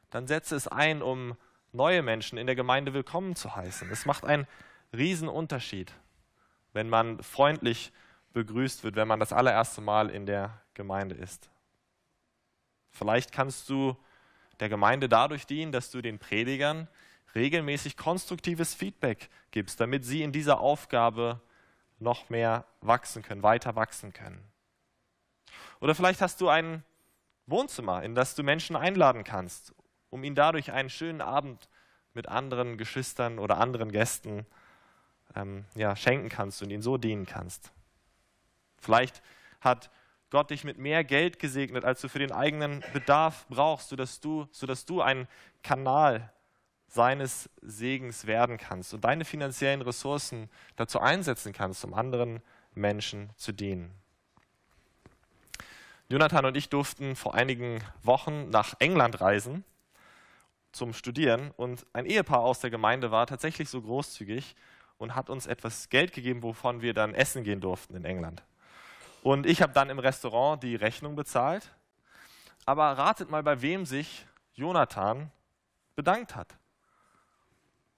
Dann 0.09 0.27
setze 0.27 0.55
es 0.55 0.67
ein, 0.67 1.01
um 1.01 1.37
neue 1.71 2.01
Menschen 2.01 2.37
in 2.37 2.47
der 2.47 2.55
Gemeinde 2.55 2.93
willkommen 2.93 3.35
zu 3.35 3.55
heißen. 3.55 3.89
Es 3.91 4.05
macht 4.05 4.25
einen 4.25 4.47
Riesenunterschied, 4.93 5.93
wenn 6.73 6.89
man 6.89 7.23
freundlich 7.23 7.93
begrüßt 8.33 8.83
wird, 8.83 8.95
wenn 8.95 9.07
man 9.07 9.19
das 9.19 9.33
allererste 9.33 9.81
Mal 9.81 10.09
in 10.09 10.25
der 10.25 10.61
Gemeinde 10.73 11.15
ist. 11.15 11.49
Vielleicht 12.89 13.31
kannst 13.31 13.69
du 13.69 13.95
der 14.61 14.69
Gemeinde 14.69 15.09
dadurch 15.09 15.45
dienen, 15.45 15.71
dass 15.71 15.91
du 15.91 16.01
den 16.01 16.19
Predigern 16.19 16.87
regelmäßig 17.35 17.97
konstruktives 17.97 18.73
Feedback 18.73 19.29
gibst, 19.51 19.79
damit 19.79 20.05
sie 20.05 20.21
in 20.21 20.31
dieser 20.31 20.59
Aufgabe 20.59 21.41
noch 21.99 22.29
mehr 22.29 22.65
wachsen 22.81 23.23
können, 23.23 23.43
weiter 23.43 23.75
wachsen 23.75 24.13
können. 24.13 24.43
Oder 25.79 25.95
vielleicht 25.95 26.21
hast 26.21 26.39
du 26.41 26.49
ein 26.49 26.83
Wohnzimmer, 27.47 28.03
in 28.03 28.15
das 28.15 28.35
du 28.35 28.43
Menschen 28.43 28.75
einladen 28.75 29.23
kannst, 29.23 29.73
um 30.09 30.23
ihnen 30.23 30.35
dadurch 30.35 30.71
einen 30.71 30.89
schönen 30.89 31.21
Abend 31.21 31.69
mit 32.13 32.27
anderen 32.27 32.77
Geschwistern 32.77 33.39
oder 33.39 33.57
anderen 33.57 33.91
Gästen 33.91 34.45
ähm, 35.35 35.65
ja, 35.75 35.95
schenken 35.95 36.29
kannst 36.29 36.61
und 36.61 36.69
ihnen 36.69 36.83
so 36.83 36.97
dienen 36.97 37.25
kannst. 37.25 37.71
Vielleicht 38.77 39.23
hat 39.59 39.89
Gott 40.31 40.49
dich 40.49 40.63
mit 40.63 40.77
mehr 40.77 41.03
Geld 41.03 41.39
gesegnet, 41.39 41.83
als 41.83 42.01
du 42.01 42.07
für 42.07 42.19
den 42.19 42.31
eigenen 42.31 42.83
Bedarf 42.93 43.45
brauchst, 43.49 43.89
sodass 43.89 44.21
du, 44.21 44.47
sodass 44.51 44.85
du 44.85 45.01
ein 45.01 45.27
Kanal 45.61 46.31
seines 46.87 47.49
Segens 47.61 48.25
werden 48.27 48.57
kannst 48.57 48.93
und 48.93 49.03
deine 49.03 49.25
finanziellen 49.25 49.81
Ressourcen 49.81 50.49
dazu 50.77 50.99
einsetzen 50.99 51.53
kannst, 51.53 51.83
um 51.85 51.93
anderen 51.93 52.41
Menschen 52.73 53.29
zu 53.35 53.51
dienen. 53.51 53.91
Jonathan 56.09 56.45
und 56.45 56.57
ich 56.57 56.69
durften 56.69 57.15
vor 57.15 57.35
einigen 57.35 57.83
Wochen 58.03 58.49
nach 58.49 58.75
England 58.79 59.21
reisen 59.21 59.63
zum 60.71 60.93
Studieren 60.93 61.51
und 61.51 61.85
ein 61.91 62.05
Ehepaar 62.05 62.39
aus 62.39 62.59
der 62.61 62.69
Gemeinde 62.69 63.11
war 63.11 63.27
tatsächlich 63.27 63.69
so 63.69 63.81
großzügig 63.81 64.55
und 64.97 65.15
hat 65.15 65.29
uns 65.29 65.47
etwas 65.47 65.89
Geld 65.89 66.13
gegeben, 66.13 66.43
wovon 66.43 66.81
wir 66.81 66.93
dann 66.93 67.13
essen 67.13 67.43
gehen 67.43 67.59
durften 67.59 67.95
in 67.95 68.05
England. 68.05 68.43
Und 69.21 69.45
ich 69.45 69.61
habe 69.61 69.73
dann 69.73 69.89
im 69.89 69.99
Restaurant 69.99 70.63
die 70.63 70.75
Rechnung 70.75 71.15
bezahlt. 71.15 71.71
Aber 72.65 72.97
ratet 72.97 73.29
mal, 73.29 73.43
bei 73.43 73.61
wem 73.61 73.85
sich 73.85 74.25
Jonathan 74.53 75.31
bedankt 75.95 76.35
hat. 76.35 76.55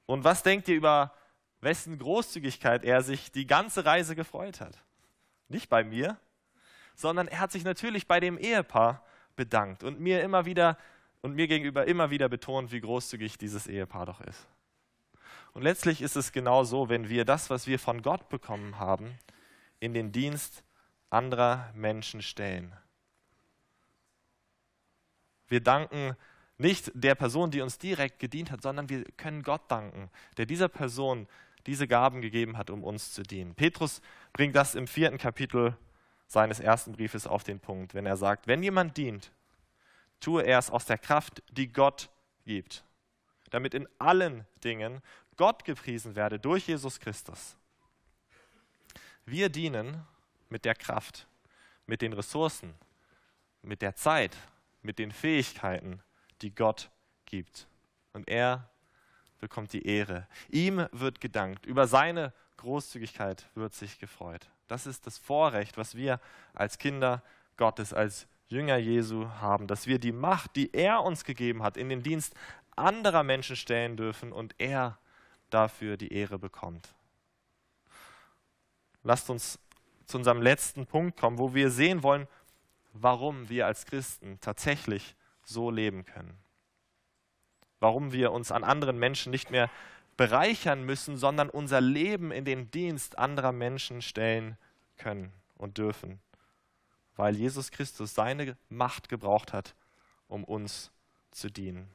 Und 0.05 0.23
was 0.23 0.43
denkt 0.43 0.67
ihr 0.67 0.75
über 0.75 1.13
wessen 1.61 1.97
Großzügigkeit 1.97 2.83
er 2.83 3.01
sich 3.01 3.31
die 3.31 3.47
ganze 3.47 3.85
Reise 3.85 4.15
gefreut 4.15 4.59
hat? 4.59 4.77
Nicht 5.47 5.69
bei 5.69 5.83
mir, 5.83 6.17
sondern 6.95 7.27
er 7.27 7.39
hat 7.39 7.51
sich 7.51 7.63
natürlich 7.63 8.07
bei 8.07 8.19
dem 8.19 8.37
Ehepaar 8.37 9.03
bedankt 9.35 9.83
und 9.83 9.99
mir 9.99 10.21
immer 10.21 10.45
wieder 10.45 10.77
und 11.21 11.35
mir 11.35 11.47
gegenüber 11.47 11.85
immer 11.87 12.09
wieder 12.09 12.27
betont, 12.27 12.71
wie 12.71 12.81
großzügig 12.81 13.37
dieses 13.37 13.67
Ehepaar 13.67 14.05
doch 14.05 14.19
ist. 14.21 14.47
Und 15.53 15.61
letztlich 15.61 16.01
ist 16.01 16.17
es 16.17 16.31
genau 16.31 16.63
so, 16.63 16.89
wenn 16.89 17.07
wir 17.07 17.23
das, 17.25 17.49
was 17.49 17.65
wir 17.65 17.79
von 17.79 18.01
Gott 18.01 18.27
bekommen 18.27 18.77
haben, 18.77 19.17
in 19.79 19.93
den 19.93 20.11
Dienst 20.11 20.63
anderer 21.13 21.71
Menschen 21.73 22.21
stellen. 22.21 22.75
Wir 25.47 25.61
danken 25.61 26.15
nicht 26.57 26.91
der 26.93 27.15
Person, 27.15 27.51
die 27.51 27.61
uns 27.61 27.77
direkt 27.77 28.19
gedient 28.19 28.51
hat, 28.51 28.61
sondern 28.61 28.89
wir 28.89 29.03
können 29.17 29.43
Gott 29.43 29.69
danken, 29.69 30.09
der 30.37 30.45
dieser 30.45 30.69
Person 30.69 31.27
diese 31.65 31.87
Gaben 31.87 32.21
gegeben 32.21 32.57
hat, 32.57 32.69
um 32.69 32.83
uns 32.83 33.13
zu 33.13 33.23
dienen. 33.23 33.55
Petrus 33.55 34.01
bringt 34.33 34.55
das 34.55 34.75
im 34.75 34.87
vierten 34.87 35.17
Kapitel 35.17 35.77
seines 36.27 36.59
ersten 36.59 36.93
Briefes 36.93 37.27
auf 37.27 37.43
den 37.43 37.59
Punkt, 37.59 37.93
wenn 37.93 38.05
er 38.05 38.17
sagt, 38.17 38.47
wenn 38.47 38.63
jemand 38.63 38.97
dient, 38.97 39.31
tue 40.19 40.43
er 40.43 40.57
es 40.57 40.69
aus 40.69 40.85
der 40.85 40.97
Kraft, 40.97 41.43
die 41.51 41.71
Gott 41.71 42.09
gibt, 42.45 42.83
damit 43.49 43.73
in 43.73 43.87
allen 43.99 44.45
Dingen 44.63 45.01
Gott 45.37 45.63
gepriesen 45.65 46.15
werde 46.15 46.39
durch 46.39 46.67
Jesus 46.67 46.99
Christus. 46.99 47.55
Wir 49.25 49.49
dienen 49.49 50.05
mit 50.53 50.65
der 50.65 50.75
Kraft, 50.75 51.27
mit 51.87 52.03
den 52.03 52.13
Ressourcen, 52.13 52.75
mit 53.63 53.81
der 53.81 53.95
Zeit, 53.95 54.37
mit 54.83 54.99
den 54.99 55.11
Fähigkeiten, 55.11 55.99
die 56.43 56.53
Gott 56.53 56.91
gibt. 57.25 57.67
Und 58.13 58.29
er 58.29 58.69
bekommt 59.39 59.73
die 59.73 59.87
Ehre. 59.87 60.27
Ihm 60.49 60.87
wird 60.91 61.19
gedankt. 61.19 61.65
Über 61.65 61.87
seine 61.87 62.33
Großzügigkeit 62.57 63.49
wird 63.55 63.73
sich 63.73 63.97
gefreut. 63.97 64.47
Das 64.67 64.85
ist 64.85 65.07
das 65.07 65.17
Vorrecht, 65.17 65.75
was 65.75 65.95
wir 65.95 66.19
als 66.53 66.77
Kinder 66.77 67.23
Gottes, 67.57 67.91
als 67.91 68.27
Jünger 68.47 68.77
Jesu 68.77 69.27
haben, 69.41 69.65
dass 69.65 69.87
wir 69.87 69.97
die 69.97 70.11
Macht, 70.11 70.55
die 70.55 70.71
er 70.71 71.01
uns 71.01 71.23
gegeben 71.23 71.63
hat, 71.63 71.77
in 71.77 71.89
den 71.89 72.03
Dienst 72.03 72.35
anderer 72.75 73.23
Menschen 73.23 73.55
stellen 73.55 73.97
dürfen 73.97 74.31
und 74.31 74.53
er 74.59 74.99
dafür 75.49 75.97
die 75.97 76.13
Ehre 76.13 76.37
bekommt. 76.37 76.93
Lasst 79.01 79.31
uns 79.31 79.59
zu 80.05 80.17
unserem 80.17 80.41
letzten 80.41 80.85
Punkt 80.85 81.19
kommen, 81.19 81.37
wo 81.37 81.53
wir 81.53 81.69
sehen 81.69 82.03
wollen, 82.03 82.27
warum 82.93 83.49
wir 83.49 83.65
als 83.65 83.85
Christen 83.85 84.39
tatsächlich 84.41 85.15
so 85.43 85.71
leben 85.71 86.05
können. 86.05 86.37
Warum 87.79 88.11
wir 88.11 88.31
uns 88.31 88.51
an 88.51 88.63
anderen 88.63 88.97
Menschen 88.97 89.31
nicht 89.31 89.51
mehr 89.51 89.69
bereichern 90.15 90.83
müssen, 90.83 91.17
sondern 91.17 91.49
unser 91.49 91.81
Leben 91.81 92.31
in 92.31 92.45
den 92.45 92.71
Dienst 92.71 93.17
anderer 93.17 93.51
Menschen 93.51 94.01
stellen 94.01 94.57
können 94.97 95.33
und 95.55 95.77
dürfen, 95.77 96.19
weil 97.15 97.35
Jesus 97.35 97.71
Christus 97.71 98.13
seine 98.13 98.57
Macht 98.69 99.09
gebraucht 99.09 99.53
hat, 99.53 99.75
um 100.27 100.43
uns 100.43 100.91
zu 101.31 101.49
dienen. 101.49 101.89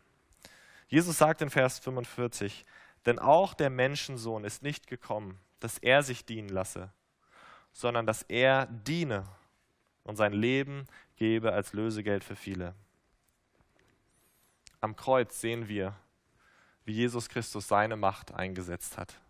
Jesus 0.89 1.19
sagt 1.19 1.43
in 1.43 1.51
Vers 1.51 1.79
45, 1.79 2.65
denn 3.07 3.19
auch 3.19 3.55
der 3.55 3.71
Menschensohn 3.71 4.45
ist 4.45 4.63
nicht 4.63 4.87
gekommen, 4.87 5.39
dass 5.61 5.79
er 5.79 6.03
sich 6.03 6.25
dienen 6.25 6.49
lasse, 6.49 6.91
sondern 7.73 8.07
dass 8.07 8.23
er 8.23 8.67
diene 8.67 9.27
und 10.05 10.17
sein 10.17 10.33
Leben 10.33 10.87
gebe 11.17 11.53
als 11.53 11.73
Lösegeld 11.73 12.25
für 12.25 12.37
viele. 12.37 12.75
Am 14.81 14.97
Kreuz 14.97 15.41
sehen 15.41 15.69
wir, 15.69 15.95
wie 16.85 16.93
Jesus 16.93 17.29
Christus 17.29 17.69
seine 17.69 17.97
Macht 17.97 18.33
eingesetzt 18.33 18.97
hat, 18.97 19.21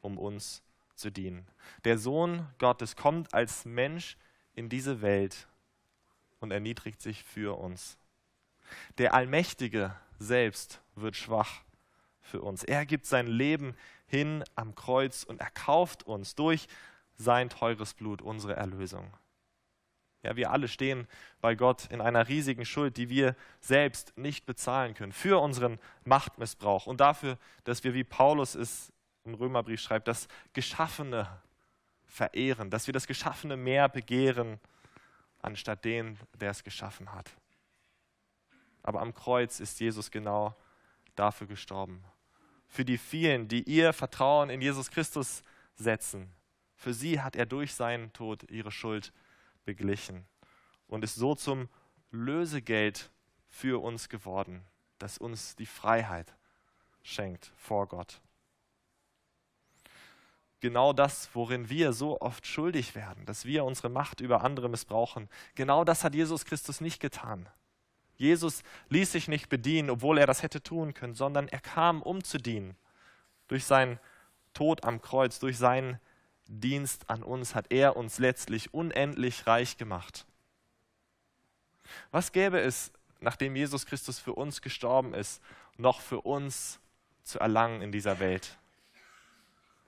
um 0.00 0.18
uns 0.18 0.62
zu 0.94 1.10
dienen. 1.10 1.46
Der 1.84 1.98
Sohn 1.98 2.46
Gottes 2.58 2.96
kommt 2.96 3.32
als 3.34 3.64
Mensch 3.64 4.16
in 4.54 4.68
diese 4.68 5.02
Welt 5.02 5.46
und 6.40 6.50
erniedrigt 6.50 7.00
sich 7.00 7.22
für 7.22 7.58
uns. 7.58 7.98
Der 8.98 9.14
Allmächtige 9.14 9.94
selbst 10.18 10.80
wird 10.94 11.14
schwach 11.14 11.62
für 12.22 12.40
uns. 12.40 12.64
Er 12.64 12.86
gibt 12.86 13.06
sein 13.06 13.26
Leben 13.26 13.76
hin 14.06 14.42
am 14.54 14.74
Kreuz 14.74 15.22
und 15.22 15.40
erkauft 15.40 16.02
uns 16.04 16.34
durch 16.34 16.66
sein 17.16 17.48
teures 17.48 17.94
Blut 17.94 18.22
unsere 18.22 18.56
Erlösung. 18.56 19.12
Ja, 20.22 20.34
wir 20.34 20.50
alle 20.50 20.66
stehen 20.66 21.06
bei 21.40 21.54
Gott 21.54 21.86
in 21.86 22.00
einer 22.00 22.26
riesigen 22.26 22.64
Schuld, 22.64 22.96
die 22.96 23.08
wir 23.08 23.36
selbst 23.60 24.16
nicht 24.16 24.44
bezahlen 24.44 24.94
können, 24.94 25.12
für 25.12 25.40
unseren 25.40 25.78
Machtmissbrauch 26.04 26.86
und 26.86 27.00
dafür, 27.00 27.38
dass 27.64 27.84
wir, 27.84 27.94
wie 27.94 28.02
Paulus 28.04 28.54
es 28.54 28.92
im 29.24 29.34
Römerbrief 29.34 29.80
schreibt, 29.80 30.08
das 30.08 30.26
Geschaffene 30.52 31.28
verehren, 32.06 32.70
dass 32.70 32.86
wir 32.86 32.92
das 32.92 33.06
Geschaffene 33.06 33.56
mehr 33.56 33.88
begehren, 33.88 34.58
anstatt 35.42 35.84
den, 35.84 36.18
der 36.40 36.50
es 36.50 36.64
geschaffen 36.64 37.12
hat. 37.12 37.30
Aber 38.82 39.00
am 39.00 39.14
Kreuz 39.14 39.60
ist 39.60 39.78
Jesus 39.80 40.10
genau 40.10 40.56
dafür 41.14 41.46
gestorben. 41.46 42.04
Für 42.68 42.84
die 42.84 42.98
vielen, 42.98 43.48
die 43.48 43.62
ihr 43.62 43.92
Vertrauen 43.92 44.50
in 44.50 44.60
Jesus 44.60 44.90
Christus 44.90 45.42
setzen, 45.76 46.32
für 46.76 46.94
sie 46.94 47.20
hat 47.20 47.34
er 47.34 47.46
durch 47.46 47.74
seinen 47.74 48.12
Tod 48.12 48.50
ihre 48.50 48.70
Schuld 48.70 49.12
beglichen 49.64 50.26
und 50.86 51.02
ist 51.02 51.16
so 51.16 51.34
zum 51.34 51.68
Lösegeld 52.10 53.10
für 53.48 53.82
uns 53.82 54.08
geworden, 54.08 54.64
das 54.98 55.18
uns 55.18 55.56
die 55.56 55.66
Freiheit 55.66 56.34
schenkt 57.02 57.52
vor 57.56 57.88
Gott. 57.88 58.20
Genau 60.60 60.92
das, 60.92 61.28
worin 61.34 61.68
wir 61.68 61.92
so 61.92 62.20
oft 62.20 62.46
schuldig 62.46 62.94
werden, 62.94 63.24
dass 63.26 63.44
wir 63.44 63.64
unsere 63.64 63.88
Macht 63.88 64.20
über 64.20 64.42
andere 64.42 64.68
missbrauchen, 64.68 65.28
genau 65.54 65.84
das 65.84 66.02
hat 66.02 66.14
Jesus 66.14 66.44
Christus 66.44 66.80
nicht 66.80 67.00
getan. 67.00 67.48
Jesus 68.16 68.62
ließ 68.88 69.12
sich 69.12 69.28
nicht 69.28 69.48
bedienen, 69.48 69.90
obwohl 69.90 70.18
er 70.18 70.26
das 70.26 70.42
hätte 70.42 70.62
tun 70.62 70.94
können, 70.94 71.14
sondern 71.14 71.48
er 71.48 71.60
kam, 71.60 72.02
um 72.02 72.24
zu 72.24 72.38
dienen. 72.38 72.76
Durch 73.48 73.64
seinen 73.64 74.00
Tod 74.54 74.84
am 74.84 75.02
Kreuz, 75.02 75.38
durch 75.38 75.58
seinen 75.58 76.00
Dienst 76.46 77.10
an 77.10 77.22
uns 77.22 77.54
hat 77.54 77.66
er 77.70 77.96
uns 77.96 78.18
letztlich 78.18 78.72
unendlich 78.72 79.46
reich 79.46 79.76
gemacht. 79.76 80.26
Was 82.10 82.32
gäbe 82.32 82.60
es, 82.60 82.92
nachdem 83.20 83.56
Jesus 83.56 83.86
Christus 83.86 84.18
für 84.18 84.32
uns 84.32 84.62
gestorben 84.62 85.14
ist, 85.14 85.42
noch 85.76 86.00
für 86.00 86.20
uns 86.20 86.80
zu 87.22 87.38
erlangen 87.38 87.82
in 87.82 87.92
dieser 87.92 88.20
Welt? 88.20 88.58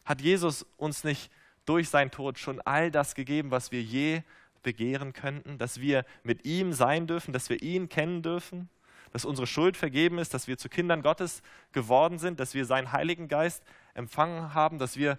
Hat 0.04 0.20
Jesus 0.20 0.66
uns 0.76 1.04
nicht 1.04 1.30
durch 1.64 1.88
seinen 1.88 2.10
Tod 2.10 2.38
schon 2.38 2.60
all 2.62 2.90
das 2.90 3.14
gegeben, 3.14 3.50
was 3.50 3.72
wir 3.72 3.82
je 3.82 4.22
begehren 4.62 5.12
könnten, 5.12 5.58
dass 5.58 5.80
wir 5.80 6.04
mit 6.22 6.44
ihm 6.44 6.72
sein 6.72 7.06
dürfen, 7.06 7.32
dass 7.32 7.48
wir 7.50 7.62
ihn 7.62 7.88
kennen 7.88 8.22
dürfen, 8.22 8.68
dass 9.12 9.24
unsere 9.24 9.46
Schuld 9.46 9.76
vergeben 9.76 10.18
ist, 10.18 10.34
dass 10.34 10.48
wir 10.48 10.58
zu 10.58 10.68
Kindern 10.68 11.02
Gottes 11.02 11.42
geworden 11.72 12.18
sind, 12.18 12.40
dass 12.40 12.54
wir 12.54 12.64
seinen 12.64 12.92
Heiligen 12.92 13.28
Geist 13.28 13.62
empfangen 13.94 14.54
haben, 14.54 14.78
dass 14.78 14.96
wir 14.96 15.18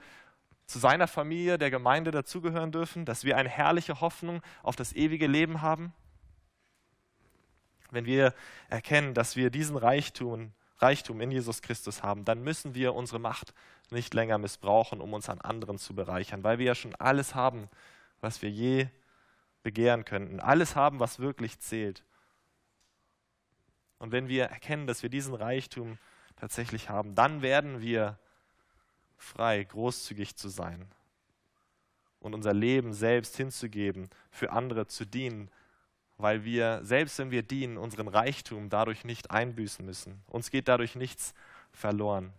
zu 0.70 0.78
seiner 0.78 1.08
Familie, 1.08 1.58
der 1.58 1.72
Gemeinde 1.72 2.12
dazugehören 2.12 2.72
dürfen, 2.72 3.04
dass 3.04 3.24
wir 3.24 3.38
eine 3.38 3.50
herrliche 3.50 4.02
Hoffnung 4.02 4.44
auf 4.62 4.76
das 4.76 4.94
ewige 4.94 5.26
Leben 5.26 5.64
haben? 5.64 5.94
Wenn 7.90 8.06
wir 8.06 8.36
erkennen, 8.70 9.16
dass 9.16 9.36
wir 9.36 9.50
diesen 9.50 9.78
Reichtum, 9.78 10.52
Reichtum 10.78 11.22
in 11.22 11.32
Jesus 11.32 11.64
Christus 11.64 12.04
haben, 12.04 12.24
dann 12.24 12.44
müssen 12.44 12.76
wir 12.76 12.94
unsere 12.94 13.18
Macht 13.18 13.56
nicht 13.90 14.14
länger 14.14 14.38
missbrauchen, 14.38 15.02
um 15.02 15.12
uns 15.14 15.28
an 15.28 15.42
anderen 15.42 15.80
zu 15.80 15.96
bereichern, 15.96 16.44
weil 16.44 16.60
wir 16.60 16.68
ja 16.68 16.76
schon 16.76 16.94
alles 16.94 17.34
haben, 17.34 17.68
was 18.22 18.44
wir 18.44 18.52
je 18.52 18.88
begehren 19.64 20.06
könnten. 20.06 20.40
Alles 20.40 20.76
haben, 20.76 21.00
was 21.00 21.18
wirklich 21.18 21.58
zählt. 21.58 22.04
Und 23.98 24.12
wenn 24.12 24.28
wir 24.28 24.46
erkennen, 24.46 24.86
dass 24.86 25.02
wir 25.02 25.10
diesen 25.10 25.34
Reichtum 25.34 25.98
tatsächlich 26.36 26.90
haben, 26.90 27.16
dann 27.16 27.42
werden 27.42 27.82
wir 27.82 28.20
frei, 29.20 29.64
großzügig 29.64 30.36
zu 30.36 30.50
sein 30.50 30.88
und 32.20 32.34
unser 32.34 32.54
Leben 32.54 32.94
selbst 32.94 33.38
hinzugeben, 33.38 34.10
für 34.32 34.52
andere 34.52 34.88
zu 34.88 35.06
dienen, 35.06 35.50
weil 36.18 36.44
wir, 36.44 36.82
selbst 36.84 37.18
wenn 37.20 37.32
wir 37.32 37.44
dienen, 37.44 37.78
unseren 37.78 38.08
Reichtum 38.08 38.70
dadurch 38.70 39.06
nicht 39.06 39.32
einbüßen 39.32 39.86
müssen. 39.86 40.22
Uns 40.28 40.52
geht 40.52 40.68
dadurch 40.68 40.96
nichts 40.96 41.34
verloren. 41.72 42.34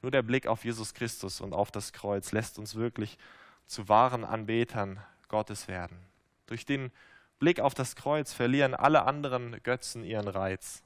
Nur 0.00 0.10
der 0.10 0.22
Blick 0.22 0.46
auf 0.46 0.64
Jesus 0.64 0.94
Christus 0.94 1.42
und 1.42 1.52
auf 1.52 1.70
das 1.70 1.92
Kreuz 1.92 2.32
lässt 2.32 2.58
uns 2.58 2.74
wirklich 2.74 3.18
zu 3.66 3.88
wahren 3.88 4.24
Anbetern 4.24 5.02
Gottes 5.28 5.68
werden. 5.68 5.98
Durch 6.46 6.64
den 6.64 6.90
Blick 7.38 7.60
auf 7.60 7.74
das 7.74 7.96
Kreuz 7.96 8.32
verlieren 8.32 8.74
alle 8.74 9.04
anderen 9.04 9.62
Götzen 9.62 10.04
ihren 10.04 10.28
Reiz. 10.28 10.82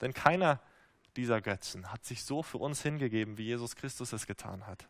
Denn 0.00 0.12
keiner 0.12 0.60
dieser 1.16 1.40
Götzen 1.40 1.92
hat 1.92 2.04
sich 2.04 2.24
so 2.24 2.42
für 2.42 2.58
uns 2.58 2.82
hingegeben, 2.82 3.38
wie 3.38 3.44
Jesus 3.44 3.76
Christus 3.76 4.12
es 4.12 4.26
getan 4.26 4.66
hat. 4.66 4.88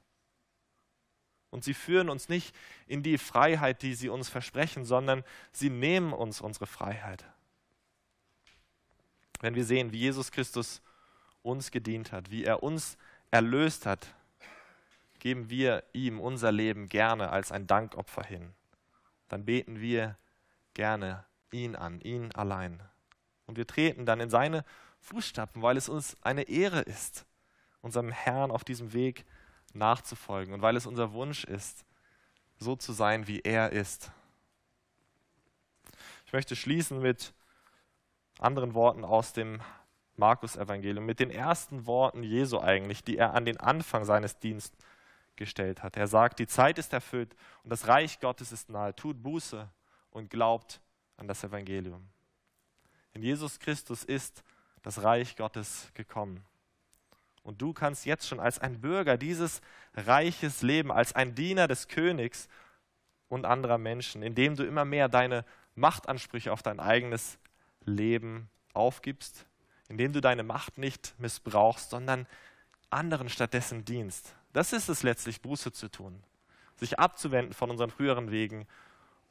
Und 1.50 1.64
sie 1.64 1.74
führen 1.74 2.08
uns 2.08 2.28
nicht 2.28 2.54
in 2.86 3.02
die 3.02 3.18
Freiheit, 3.18 3.82
die 3.82 3.94
sie 3.94 4.08
uns 4.08 4.28
versprechen, 4.28 4.84
sondern 4.84 5.22
sie 5.52 5.68
nehmen 5.68 6.12
uns 6.12 6.40
unsere 6.40 6.66
Freiheit. 6.66 7.24
Wenn 9.40 9.54
wir 9.54 9.64
sehen, 9.64 9.92
wie 9.92 9.98
Jesus 9.98 10.30
Christus 10.30 10.80
uns 11.42 11.70
gedient 11.70 12.12
hat, 12.12 12.30
wie 12.30 12.44
er 12.44 12.62
uns 12.62 12.96
erlöst 13.30 13.84
hat, 13.84 14.14
geben 15.18 15.50
wir 15.50 15.84
ihm 15.92 16.20
unser 16.20 16.52
Leben 16.52 16.88
gerne 16.88 17.30
als 17.30 17.52
ein 17.52 17.66
Dankopfer 17.66 18.24
hin. 18.24 18.54
Dann 19.28 19.44
beten 19.44 19.80
wir 19.80 20.16
gerne 20.74 21.24
ihn 21.50 21.76
an, 21.76 22.00
ihn 22.00 22.32
allein. 22.32 22.82
Und 23.46 23.56
wir 23.56 23.66
treten 23.66 24.06
dann 24.06 24.20
in 24.20 24.30
seine 24.30 24.64
Fußstapfen, 25.02 25.62
weil 25.62 25.76
es 25.76 25.88
uns 25.88 26.16
eine 26.22 26.42
Ehre 26.42 26.80
ist, 26.80 27.26
unserem 27.80 28.10
Herrn 28.10 28.50
auf 28.50 28.64
diesem 28.64 28.92
Weg 28.92 29.24
nachzufolgen 29.74 30.54
und 30.54 30.62
weil 30.62 30.76
es 30.76 30.86
unser 30.86 31.12
Wunsch 31.12 31.44
ist, 31.44 31.84
so 32.56 32.76
zu 32.76 32.92
sein, 32.92 33.26
wie 33.26 33.40
er 33.40 33.72
ist. 33.72 34.10
Ich 36.26 36.32
möchte 36.32 36.56
schließen 36.56 37.00
mit 37.00 37.34
anderen 38.38 38.74
Worten 38.74 39.04
aus 39.04 39.32
dem 39.32 39.60
Markus-Evangelium, 40.16 41.04
mit 41.04 41.20
den 41.20 41.30
ersten 41.30 41.86
Worten 41.86 42.22
Jesu 42.22 42.58
eigentlich, 42.60 43.02
die 43.02 43.16
er 43.18 43.34
an 43.34 43.44
den 43.44 43.58
Anfang 43.58 44.04
seines 44.04 44.38
Dienstes 44.38 44.78
gestellt 45.36 45.82
hat. 45.82 45.96
Er 45.96 46.06
sagt, 46.06 46.38
die 46.38 46.46
Zeit 46.46 46.78
ist 46.78 46.92
erfüllt 46.92 47.34
und 47.64 47.70
das 47.70 47.88
Reich 47.88 48.20
Gottes 48.20 48.52
ist 48.52 48.68
nahe. 48.68 48.94
Tut 48.94 49.22
Buße 49.22 49.68
und 50.10 50.30
glaubt 50.30 50.80
an 51.16 51.26
das 51.26 51.42
Evangelium. 51.44 52.08
In 53.12 53.22
Jesus 53.22 53.58
Christus 53.58 54.04
ist 54.04 54.42
das 54.82 55.02
Reich 55.02 55.36
Gottes 55.36 55.90
gekommen. 55.94 56.44
Und 57.42 57.60
du 57.60 57.72
kannst 57.72 58.06
jetzt 58.06 58.28
schon 58.28 58.40
als 58.40 58.58
ein 58.58 58.80
Bürger 58.80 59.16
dieses 59.16 59.60
Reiches 59.94 60.62
leben, 60.62 60.92
als 60.92 61.14
ein 61.14 61.34
Diener 61.34 61.66
des 61.66 61.88
Königs 61.88 62.48
und 63.28 63.44
anderer 63.44 63.78
Menschen, 63.78 64.22
indem 64.22 64.54
du 64.56 64.64
immer 64.64 64.84
mehr 64.84 65.08
deine 65.08 65.44
Machtansprüche 65.74 66.52
auf 66.52 66.62
dein 66.62 66.78
eigenes 66.78 67.38
Leben 67.84 68.48
aufgibst, 68.74 69.46
indem 69.88 70.12
du 70.12 70.20
deine 70.20 70.42
Macht 70.42 70.78
nicht 70.78 71.14
missbrauchst, 71.18 71.90
sondern 71.90 72.26
anderen 72.90 73.28
stattdessen 73.28 73.84
dienst. 73.84 74.34
Das 74.52 74.72
ist 74.72 74.88
es 74.88 75.02
letztlich, 75.02 75.40
Buße 75.40 75.72
zu 75.72 75.88
tun, 75.88 76.22
sich 76.76 76.98
abzuwenden 76.98 77.54
von 77.54 77.70
unseren 77.70 77.90
früheren 77.90 78.30
Wegen 78.30 78.66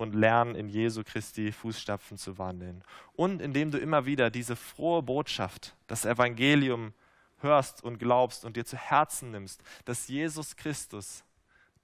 und 0.01 0.13
lernen, 0.13 0.55
in 0.55 0.67
Jesu 0.67 1.03
Christi 1.03 1.51
Fußstapfen 1.51 2.17
zu 2.17 2.37
wandeln. 2.37 2.83
Und 3.13 3.41
indem 3.41 3.71
du 3.71 3.77
immer 3.77 4.05
wieder 4.05 4.29
diese 4.29 4.55
frohe 4.55 5.03
Botschaft, 5.03 5.75
das 5.87 6.05
Evangelium 6.05 6.93
hörst 7.39 7.83
und 7.83 7.97
glaubst 7.97 8.45
und 8.45 8.57
dir 8.57 8.65
zu 8.65 8.77
Herzen 8.77 9.31
nimmst, 9.31 9.63
dass 9.85 10.07
Jesus 10.07 10.55
Christus 10.55 11.23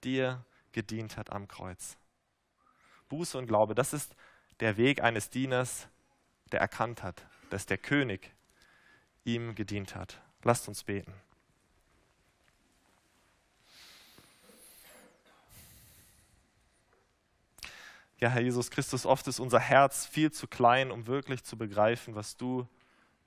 dir 0.03 0.43
gedient 0.71 1.17
hat 1.17 1.31
am 1.31 1.47
Kreuz. 1.47 1.97
Buße 3.09 3.37
und 3.37 3.47
Glaube, 3.47 3.73
das 3.73 3.93
ist 3.93 4.15
der 4.59 4.77
Weg 4.77 5.01
eines 5.01 5.29
Dieners, 5.29 5.87
der 6.51 6.59
erkannt 6.59 7.03
hat, 7.03 7.25
dass 7.49 7.65
der 7.65 7.77
König 7.77 8.31
ihm 9.23 9.55
gedient 9.55 9.95
hat. 9.95 10.21
Lasst 10.43 10.67
uns 10.67 10.83
beten. 10.83 11.13
Ja, 18.19 18.29
Herr 18.29 18.41
Jesus 18.41 18.71
Christus, 18.71 19.05
oft 19.05 19.27
ist 19.27 19.39
unser 19.39 19.59
Herz 19.59 20.07
viel 20.07 20.31
zu 20.31 20.47
klein, 20.47 20.89
um 20.89 21.05
wirklich 21.05 21.43
zu 21.43 21.55
begreifen, 21.55 22.15
was 22.15 22.35
du 22.35 22.67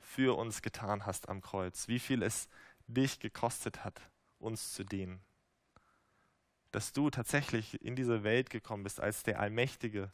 für 0.01 0.37
uns 0.37 0.63
getan 0.63 1.07
hast 1.07 1.29
am 1.29 1.41
Kreuz, 1.41 1.87
wie 1.87 2.01
viel 2.01 2.25
es 2.25 2.49
dich 2.89 3.21
gekostet 3.21 3.85
hat, 3.85 4.01
uns 4.41 4.73
zu 4.73 4.83
dienen. 4.83 5.21
Dass 6.73 6.93
du 6.93 7.09
tatsächlich 7.09 7.81
in 7.85 7.95
diese 7.95 8.25
Welt 8.25 8.51
gekommen 8.51 8.83
bist 8.83 8.99
als 8.99 9.23
der 9.23 9.39
Allmächtige 9.39 10.11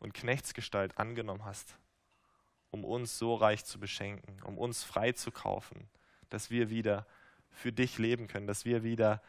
und 0.00 0.14
Knechtsgestalt 0.14 0.98
angenommen 0.98 1.44
hast, 1.44 1.78
um 2.72 2.84
uns 2.84 3.18
so 3.18 3.36
reich 3.36 3.64
zu 3.64 3.78
beschenken, 3.78 4.42
um 4.42 4.58
uns 4.58 4.82
frei 4.82 5.12
zu 5.12 5.30
kaufen, 5.30 5.88
dass 6.28 6.50
wir 6.50 6.70
wieder 6.70 7.06
für 7.50 7.70
dich 7.70 7.98
leben 7.98 8.26
können, 8.26 8.48
dass 8.48 8.64
wir 8.64 8.82
wieder 8.82 9.22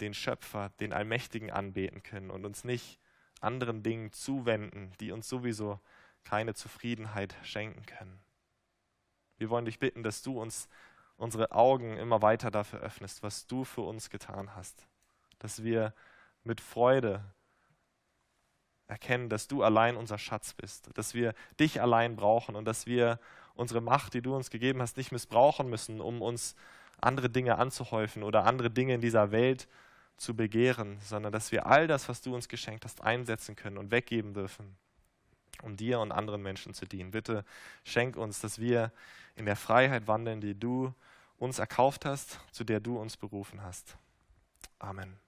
den 0.00 0.14
Schöpfer, 0.14 0.70
den 0.80 0.94
Allmächtigen 0.94 1.50
anbeten 1.50 2.02
können 2.02 2.30
und 2.30 2.46
uns 2.46 2.64
nicht 2.64 2.98
anderen 3.40 3.82
Dingen 3.82 4.12
zuwenden, 4.12 4.92
die 5.00 5.12
uns 5.12 5.28
sowieso 5.28 5.80
keine 6.24 6.54
Zufriedenheit 6.54 7.34
schenken 7.42 7.84
können. 7.86 8.18
Wir 9.38 9.50
wollen 9.50 9.64
dich 9.66 9.78
bitten, 9.78 10.02
dass 10.02 10.22
du 10.22 10.40
uns 10.40 10.68
unsere 11.16 11.52
Augen 11.52 11.96
immer 11.96 12.22
weiter 12.22 12.50
dafür 12.50 12.80
öffnest, 12.80 13.22
was 13.22 13.46
du 13.46 13.64
für 13.64 13.82
uns 13.82 14.10
getan 14.10 14.54
hast 14.54 14.86
dass 15.38 15.62
wir 15.62 15.92
mit 16.44 16.60
Freude 16.60 17.22
erkennen, 18.86 19.28
dass 19.28 19.48
du 19.48 19.62
allein 19.62 19.96
unser 19.96 20.18
Schatz 20.18 20.54
bist, 20.54 20.90
dass 20.96 21.14
wir 21.14 21.34
dich 21.58 21.80
allein 21.80 22.16
brauchen 22.16 22.54
und 22.54 22.64
dass 22.64 22.86
wir 22.86 23.18
unsere 23.54 23.80
Macht, 23.80 24.14
die 24.14 24.22
du 24.22 24.34
uns 24.36 24.50
gegeben 24.50 24.80
hast, 24.80 24.96
nicht 24.96 25.12
missbrauchen 25.12 25.68
müssen, 25.68 26.00
um 26.00 26.22
uns 26.22 26.54
andere 27.00 27.28
Dinge 27.28 27.58
anzuhäufen 27.58 28.22
oder 28.22 28.44
andere 28.44 28.70
Dinge 28.70 28.94
in 28.94 29.00
dieser 29.00 29.32
Welt 29.32 29.68
zu 30.16 30.34
begehren, 30.34 30.98
sondern 31.02 31.32
dass 31.32 31.52
wir 31.52 31.66
all 31.66 31.86
das, 31.86 32.08
was 32.08 32.22
du 32.22 32.34
uns 32.34 32.48
geschenkt 32.48 32.84
hast, 32.84 33.02
einsetzen 33.02 33.56
können 33.56 33.78
und 33.78 33.90
weggeben 33.90 34.34
dürfen, 34.34 34.76
um 35.62 35.76
dir 35.76 36.00
und 36.00 36.12
anderen 36.12 36.42
Menschen 36.42 36.74
zu 36.74 36.86
dienen. 36.86 37.10
Bitte 37.10 37.44
schenk 37.84 38.16
uns, 38.16 38.40
dass 38.40 38.58
wir 38.58 38.92
in 39.34 39.46
der 39.46 39.56
Freiheit 39.56 40.06
wandeln, 40.06 40.40
die 40.40 40.58
du 40.58 40.94
uns 41.38 41.58
erkauft 41.58 42.04
hast, 42.04 42.40
zu 42.50 42.64
der 42.64 42.80
du 42.80 42.98
uns 42.98 43.16
berufen 43.16 43.62
hast. 43.62 43.96
Amen. 44.78 45.25